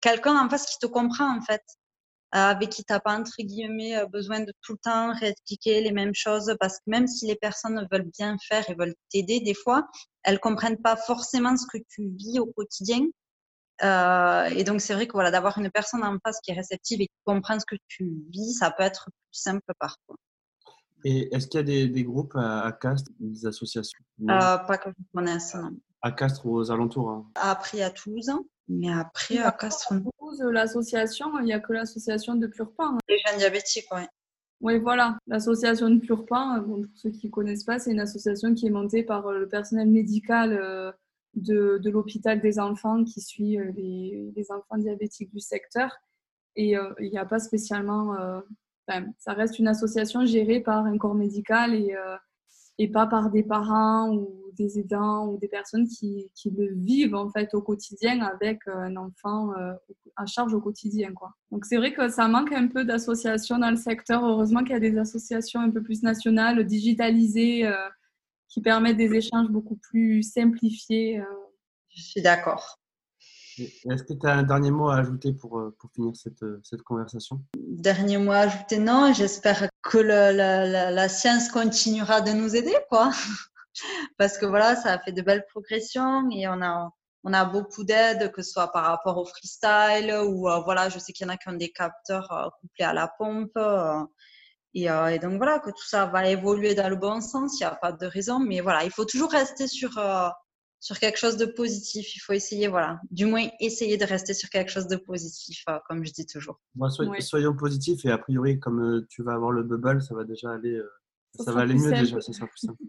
quelqu'un 0.00 0.36
en 0.38 0.50
face 0.50 0.66
qui 0.66 0.78
te 0.78 0.86
comprend 0.86 1.36
en 1.36 1.40
fait. 1.40 1.62
Euh, 2.34 2.50
avec 2.50 2.68
qui 2.68 2.84
tu 2.84 2.92
n'as 2.92 3.00
pas, 3.00 3.18
entre 3.18 3.40
guillemets, 3.40 3.96
euh, 3.96 4.06
besoin 4.06 4.40
de 4.40 4.52
tout 4.60 4.72
le 4.72 4.78
temps 4.82 5.14
réexpliquer 5.14 5.80
les 5.80 5.92
mêmes 5.92 6.14
choses, 6.14 6.54
parce 6.60 6.76
que 6.76 6.82
même 6.86 7.06
si 7.06 7.26
les 7.26 7.36
personnes 7.36 7.88
veulent 7.90 8.10
bien 8.18 8.36
faire 8.46 8.68
et 8.68 8.74
veulent 8.74 8.94
t'aider, 9.10 9.40
des 9.40 9.54
fois, 9.54 9.88
elles 10.24 10.38
comprennent 10.38 10.76
pas 10.76 10.96
forcément 10.96 11.56
ce 11.56 11.64
que 11.66 11.82
tu 11.88 12.10
vis 12.18 12.38
au 12.38 12.44
quotidien. 12.44 13.06
Euh, 13.82 14.44
et 14.44 14.62
donc, 14.62 14.82
c'est 14.82 14.92
vrai 14.92 15.06
que 15.06 15.12
voilà, 15.12 15.30
d'avoir 15.30 15.56
une 15.56 15.70
personne 15.70 16.04
en 16.04 16.18
face 16.22 16.38
qui 16.42 16.50
est 16.50 16.54
réceptive 16.54 17.00
et 17.00 17.06
qui 17.06 17.16
comprend 17.24 17.58
ce 17.58 17.64
que 17.64 17.76
tu 17.86 18.12
vis, 18.30 18.52
ça 18.52 18.70
peut 18.72 18.82
être 18.82 19.06
plus 19.06 19.40
simple 19.40 19.72
parfois. 19.78 20.16
Et 21.04 21.34
est-ce 21.34 21.46
qu'il 21.46 21.66
y 21.66 21.82
a 21.82 21.86
des, 21.86 22.04
groupes 22.04 22.36
à, 22.36 22.76
Castres, 22.78 23.10
des 23.20 23.46
associations? 23.46 24.00
Pas 24.26 24.76
que 24.76 24.90
je 24.90 25.04
connaisse, 25.14 25.54
non. 25.54 25.70
À 26.02 26.12
Castres 26.12 26.44
ou 26.44 26.56
aux 26.56 26.70
alentours 26.70 27.08
hein. 27.08 27.26
Après, 27.36 27.80
à 27.80 27.90
Toulouse. 27.90 28.30
Mais 28.68 28.92
après, 28.92 29.38
à 29.38 29.52
Castres. 29.52 29.94
L'association, 30.50 31.38
il 31.38 31.46
n'y 31.46 31.52
a 31.52 31.60
que 31.60 31.72
l'association 31.72 32.34
de 32.34 32.46
Purpan. 32.46 32.94
Hein. 32.94 32.98
Les 33.08 33.18
jeunes 33.26 33.38
diabétiques, 33.38 33.86
oui. 33.92 34.02
Oui, 34.60 34.78
voilà. 34.78 35.18
L'association 35.26 35.88
de 35.88 36.00
Purpan, 36.00 36.62
pour 36.62 36.84
ceux 36.94 37.10
qui 37.10 37.28
ne 37.28 37.32
connaissent 37.32 37.64
pas, 37.64 37.78
c'est 37.78 37.92
une 37.92 38.00
association 38.00 38.54
qui 38.54 38.66
est 38.66 38.70
montée 38.70 39.02
par 39.02 39.26
euh, 39.28 39.38
le 39.38 39.48
personnel 39.48 39.88
médical 39.88 40.52
euh, 40.52 40.92
de, 41.34 41.78
de 41.78 41.90
l'hôpital 41.90 42.40
des 42.40 42.58
enfants 42.58 43.04
qui 43.04 43.20
suit 43.20 43.56
les, 43.76 44.32
les, 44.34 44.50
enfants 44.50 44.76
diabétiques 44.76 45.32
du 45.32 45.40
secteur. 45.40 45.96
Et 46.56 46.74
il 46.98 47.10
n'y 47.10 47.18
a 47.18 47.24
pas 47.24 47.38
spécialement. 47.38 48.16
Ça 49.18 49.32
reste 49.32 49.60
une 49.60 49.68
association 49.68 50.26
gérée 50.26 50.58
par 50.58 50.86
un 50.86 50.98
corps 50.98 51.14
médical 51.14 51.72
et 51.72 51.94
et 52.78 52.88
pas 52.88 53.06
par 53.06 53.30
des 53.30 53.42
parents 53.42 54.10
ou 54.14 54.52
des 54.56 54.78
aidants 54.78 55.26
ou 55.28 55.38
des 55.38 55.48
personnes 55.48 55.86
qui, 55.86 56.30
qui 56.34 56.50
le 56.50 56.74
vivent 56.74 57.14
en 57.14 57.30
fait 57.30 57.54
au 57.54 57.62
quotidien 57.62 58.20
avec 58.20 58.66
euh, 58.66 58.74
un 58.74 58.96
enfant 58.96 59.52
euh, 59.54 59.72
à 60.16 60.26
charge 60.26 60.54
au 60.54 60.60
quotidien. 60.60 61.12
Quoi. 61.12 61.32
Donc 61.50 61.64
c'est 61.64 61.76
vrai 61.76 61.92
que 61.92 62.08
ça 62.08 62.28
manque 62.28 62.52
un 62.52 62.66
peu 62.66 62.84
d'associations 62.84 63.58
dans 63.58 63.70
le 63.70 63.76
secteur. 63.76 64.24
Heureusement 64.24 64.60
qu'il 64.60 64.72
y 64.72 64.76
a 64.76 64.80
des 64.80 64.98
associations 64.98 65.60
un 65.60 65.70
peu 65.70 65.82
plus 65.82 66.02
nationales, 66.02 66.64
digitalisées, 66.64 67.66
euh, 67.66 67.88
qui 68.48 68.60
permettent 68.60 68.96
des 68.96 69.14
échanges 69.14 69.48
beaucoup 69.50 69.76
plus 69.76 70.22
simplifiés. 70.22 71.22
Je 71.90 72.00
suis 72.02 72.22
d'accord. 72.22 72.78
Est-ce 73.60 74.02
que 74.04 74.12
tu 74.12 74.26
as 74.26 74.34
un 74.34 74.42
dernier 74.42 74.70
mot 74.70 74.88
à 74.88 74.98
ajouter 74.98 75.32
pour, 75.32 75.58
euh, 75.58 75.74
pour 75.78 75.90
finir 75.92 76.14
cette, 76.16 76.42
euh, 76.42 76.60
cette 76.62 76.82
conversation? 76.82 77.42
Dernier 77.56 78.18
mot 78.18 78.32
à 78.32 78.38
ajouter, 78.38 78.78
non. 78.78 79.12
J'espère 79.12 79.68
que 79.88 79.98
la, 79.98 81.08
science 81.08 81.48
continuera 81.48 82.20
de 82.20 82.32
nous 82.32 82.54
aider, 82.54 82.76
quoi. 82.90 83.10
Parce 84.18 84.36
que 84.36 84.44
voilà, 84.44 84.76
ça 84.76 84.92
a 84.92 84.98
fait 84.98 85.12
de 85.12 85.22
belles 85.22 85.46
progressions 85.50 86.28
et 86.30 86.46
on 86.46 86.60
a, 86.60 86.90
on 87.24 87.32
a 87.32 87.44
beaucoup 87.44 87.84
d'aide, 87.84 88.30
que 88.32 88.42
ce 88.42 88.50
soit 88.50 88.70
par 88.70 88.84
rapport 88.84 89.16
au 89.16 89.24
freestyle 89.24 90.14
ou 90.26 90.48
euh, 90.48 90.60
voilà, 90.60 90.88
je 90.88 90.98
sais 90.98 91.12
qu'il 91.12 91.26
y 91.26 91.30
en 91.30 91.32
a 91.32 91.36
qui 91.36 91.48
ont 91.48 91.52
des 91.52 91.70
capteurs 91.70 92.52
couplés 92.60 92.84
à 92.84 92.92
la 92.92 93.08
pompe. 93.08 93.58
Et, 94.74 94.84
et, 94.84 95.18
donc 95.20 95.38
voilà, 95.38 95.58
que 95.58 95.70
tout 95.70 95.86
ça 95.86 96.04
va 96.06 96.28
évoluer 96.28 96.74
dans 96.74 96.90
le 96.90 96.96
bon 96.96 97.20
sens, 97.22 97.58
il 97.58 97.62
n'y 97.62 97.70
a 97.70 97.74
pas 97.74 97.92
de 97.92 98.06
raison. 98.06 98.40
Mais 98.40 98.60
voilà, 98.60 98.84
il 98.84 98.90
faut 98.90 99.06
toujours 99.06 99.30
rester 99.30 99.68
sur 99.68 99.98
sur 100.80 100.98
quelque 100.98 101.18
chose 101.18 101.36
de 101.36 101.46
positif. 101.46 102.14
Il 102.16 102.20
faut 102.20 102.32
essayer, 102.32 102.68
voilà, 102.68 103.00
du 103.10 103.26
moins 103.26 103.48
essayer 103.60 103.96
de 103.96 104.04
rester 104.04 104.34
sur 104.34 104.48
quelque 104.48 104.70
chose 104.70 104.86
de 104.86 104.96
positif, 104.96 105.64
euh, 105.68 105.78
comme 105.88 106.04
je 106.04 106.12
dis 106.12 106.26
toujours. 106.26 106.60
Soyons 107.20 107.54
positifs 107.54 108.04
et 108.04 108.10
a 108.10 108.18
priori, 108.18 108.58
comme 108.58 108.80
euh, 108.80 109.06
tu 109.08 109.22
vas 109.22 109.34
avoir 109.34 109.50
le 109.50 109.62
bubble, 109.62 110.02
ça 110.02 110.14
va 110.14 110.24
déjà 110.24 110.52
aller, 110.52 110.74
euh, 110.74 110.90
ça, 111.40 111.52
va 111.52 111.60
aller 111.60 111.74
mieux 111.74 111.90
déjà, 111.90 112.20
ça 112.20 112.32
sera 112.32 112.46
plus 112.46 112.58
simple. 112.58 112.82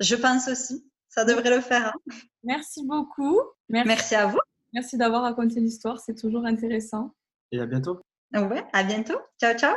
Je 0.00 0.14
pense 0.14 0.48
aussi, 0.48 0.86
ça 1.08 1.24
devrait 1.24 1.54
le 1.54 1.60
faire. 1.60 1.92
Hein. 1.94 2.14
Merci 2.44 2.84
beaucoup. 2.84 3.40
Merci. 3.68 4.14
à 4.14 4.26
vous. 4.26 4.38
Merci 4.72 4.98
d'avoir 4.98 5.22
raconté 5.22 5.60
l'histoire, 5.60 6.00
c'est 6.00 6.14
toujours 6.14 6.44
intéressant. 6.44 7.14
Et 7.52 7.60
à 7.60 7.66
bientôt. 7.66 8.00
Ouais, 8.34 8.64
à 8.72 8.82
bientôt. 8.82 9.18
Ciao, 9.40 9.56
ciao. 9.56 9.74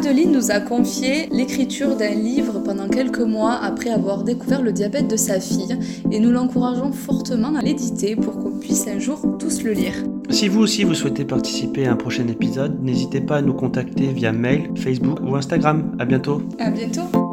Adeline 0.00 0.32
nous 0.32 0.50
a 0.50 0.60
confié 0.60 1.28
l'écriture 1.30 1.94
d'un 1.94 2.14
livre 2.14 2.60
pendant 2.60 2.88
quelques 2.88 3.20
mois 3.20 3.60
après 3.62 3.90
avoir 3.90 4.24
découvert 4.24 4.62
le 4.62 4.72
diabète 4.72 5.08
de 5.08 5.16
sa 5.16 5.40
fille 5.40 5.78
et 6.10 6.18
nous 6.18 6.30
l'encourageons 6.30 6.90
fortement 6.90 7.54
à 7.54 7.60
l'éditer 7.60 8.16
pour 8.16 8.38
qu'on 8.38 8.52
puisse 8.52 8.88
un 8.88 8.98
jour 8.98 9.20
tous 9.38 9.62
le 9.62 9.72
lire. 9.72 9.92
Si 10.30 10.48
vous 10.48 10.60
aussi 10.60 10.84
vous 10.84 10.94
souhaitez 10.94 11.26
participer 11.26 11.86
à 11.86 11.92
un 11.92 11.96
prochain 11.96 12.26
épisode, 12.28 12.82
n'hésitez 12.82 13.20
pas 13.20 13.36
à 13.36 13.42
nous 13.42 13.52
contacter 13.52 14.06
via 14.06 14.32
mail, 14.32 14.70
Facebook 14.74 15.18
ou 15.20 15.36
Instagram. 15.36 15.94
À 15.98 16.06
bientôt. 16.06 16.40
À 16.58 16.70
bientôt. 16.70 17.29